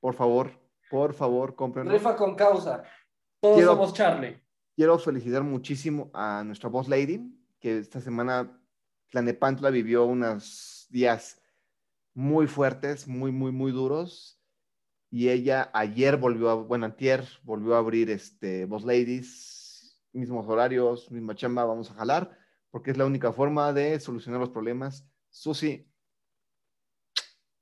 [0.00, 0.50] Por favor,
[0.90, 1.92] por favor, cómprenlo.
[1.92, 2.82] Rifa con causa.
[3.40, 4.40] Todos Quiero- somos Charlie.
[4.76, 7.20] Quiero felicitar muchísimo a nuestra boss lady,
[7.58, 8.58] que esta semana
[9.10, 11.40] Tlanepantla vivió unos días
[12.14, 14.39] muy fuertes, muy, muy, muy duros.
[15.10, 21.10] Y ella ayer volvió a, bueno, antier, volvió a abrir este Boss Ladies, mismos horarios,
[21.10, 22.38] misma chamba, vamos a jalar,
[22.70, 25.06] porque es la única forma de solucionar los problemas.
[25.30, 25.90] Susi,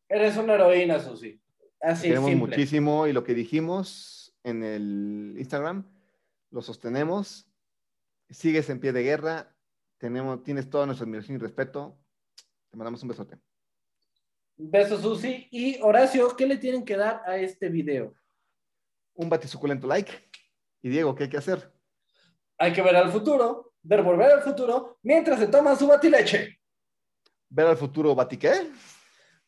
[0.08, 1.40] Eres una heroína, Susi.
[1.80, 2.56] Así, queremos simple.
[2.56, 5.86] muchísimo y lo que dijimos en el Instagram
[6.50, 7.46] lo sostenemos.
[8.30, 9.54] Sigues en pie de guerra,
[9.98, 11.98] tenemos, tienes toda nuestra admiración y respeto.
[12.70, 13.38] Te mandamos un besote.
[14.58, 15.46] Besos, Susi.
[15.50, 18.12] Y Horacio, ¿qué le tienen que dar a este video?
[19.14, 20.12] Un bate suculento like.
[20.82, 21.72] Y Diego, ¿qué hay que hacer?
[22.58, 26.58] Hay que ver al futuro, ver volver al futuro, mientras se toman su batileche.
[27.48, 28.70] ¿Ver al futuro batiqué?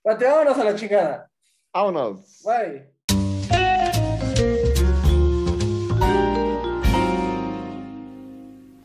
[0.02, 1.30] Bate, vámonos a la chingada.
[1.72, 2.42] Vámonos.
[2.44, 2.94] Bye.